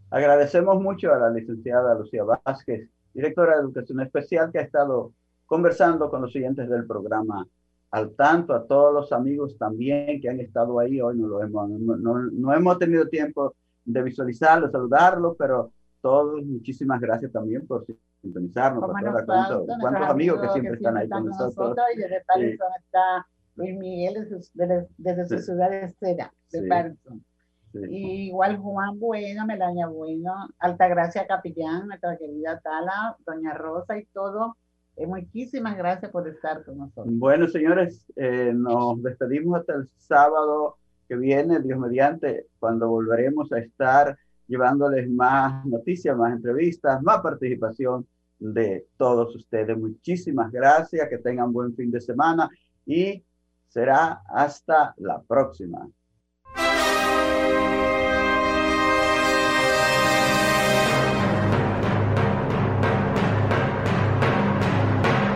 Agradecemos 0.10 0.82
mucho 0.82 1.14
a 1.14 1.20
la 1.20 1.30
licenciada 1.30 1.94
Lucía 1.94 2.24
Vázquez, 2.24 2.90
directora 3.14 3.58
de 3.58 3.62
Educación 3.62 4.02
Especial, 4.02 4.52
que 4.52 4.58
ha 4.58 4.64
estado 4.64 5.14
conversando 5.46 6.10
con 6.10 6.24
los 6.24 6.32
siguientes 6.32 6.68
del 6.68 6.88
programa. 6.88 7.46
Al 7.92 8.16
tanto, 8.16 8.54
a 8.54 8.66
todos 8.66 8.94
los 8.94 9.12
amigos 9.12 9.58
también 9.58 10.22
que 10.22 10.30
han 10.30 10.40
estado 10.40 10.80
ahí, 10.80 11.02
hoy 11.02 11.18
no, 11.18 11.28
lo 11.28 11.44
hemos, 11.44 11.70
no, 11.70 11.98
no, 11.98 12.20
no 12.32 12.54
hemos 12.54 12.80
tenido 12.80 13.08
tiempo 13.10 13.56
de 13.84 14.04
visualizarlo, 14.04 14.72
saludarlo, 14.72 15.36
pero 15.36 15.74
todos, 16.02 16.44
muchísimas 16.46 17.00
gracias 17.00 17.32
también 17.32 17.66
por 17.68 17.86
sintonizarnos. 18.22 18.92
Para 18.92 19.26
cuánto, 19.26 19.66
cuántos 19.80 20.10
amigos 20.10 20.42
que 20.42 20.50
siempre 20.50 20.72
que 20.72 20.78
están 20.78 20.98
ahí 20.98 21.10
con 21.10 21.26
nosotros. 21.26 21.56
nosotros. 21.56 21.86
Y 21.96 22.02
Patterson 22.28 22.68
sí. 22.78 22.84
está 22.86 23.28
Luis 23.56 23.78
Miguel 23.78 24.28
desde, 24.54 24.88
desde 24.98 25.26
su 25.28 25.38
sí. 25.38 25.44
ciudad 25.44 25.70
de 25.70 25.84
Estera, 25.84 26.34
de 26.52 26.62
sí. 26.62 26.68
Patterson. 26.68 27.26
Sí. 27.74 27.80
Y 27.90 28.28
igual 28.28 28.58
Juan 28.58 29.00
Bueno, 29.00 29.46
Melania 29.46 29.88
Bueno, 29.88 30.50
Altagracia 30.60 31.26
Capillán, 31.26 31.88
nuestra 31.88 32.18
querida 32.18 32.60
Tala, 32.60 33.16
Doña 33.26 33.54
Rosa 33.54 33.98
y 33.98 34.06
todo. 34.08 34.58
Eh, 35.02 35.08
muchísimas 35.08 35.76
gracias 35.76 36.12
por 36.12 36.28
estar 36.28 36.64
con 36.64 36.78
nosotros. 36.78 37.08
Bueno, 37.18 37.48
señores, 37.48 38.06
eh, 38.16 38.52
nos 38.54 39.02
despedimos 39.02 39.60
hasta 39.60 39.74
el 39.74 39.90
sábado 39.98 40.78
que 41.08 41.16
viene, 41.16 41.60
Dios 41.60 41.80
mediante, 41.80 42.46
cuando 42.60 42.88
volveremos 42.88 43.52
a 43.52 43.58
estar 43.58 44.16
llevándoles 44.48 45.10
más 45.10 45.66
noticias, 45.66 46.16
más 46.16 46.34
entrevistas, 46.34 47.02
más 47.02 47.20
participación 47.22 48.06
de 48.38 48.86
todos 48.96 49.36
ustedes. 49.36 49.76
Muchísimas 49.76 50.52
gracias, 50.52 51.10
que 51.10 51.18
tengan 51.18 51.52
buen 51.52 51.74
fin 51.76 51.90
de 51.90 52.00
semana 52.00 52.48
y 52.86 53.24
será 53.70 54.22
hasta 54.28 54.94
la 54.98 55.20
próxima. 55.20 55.90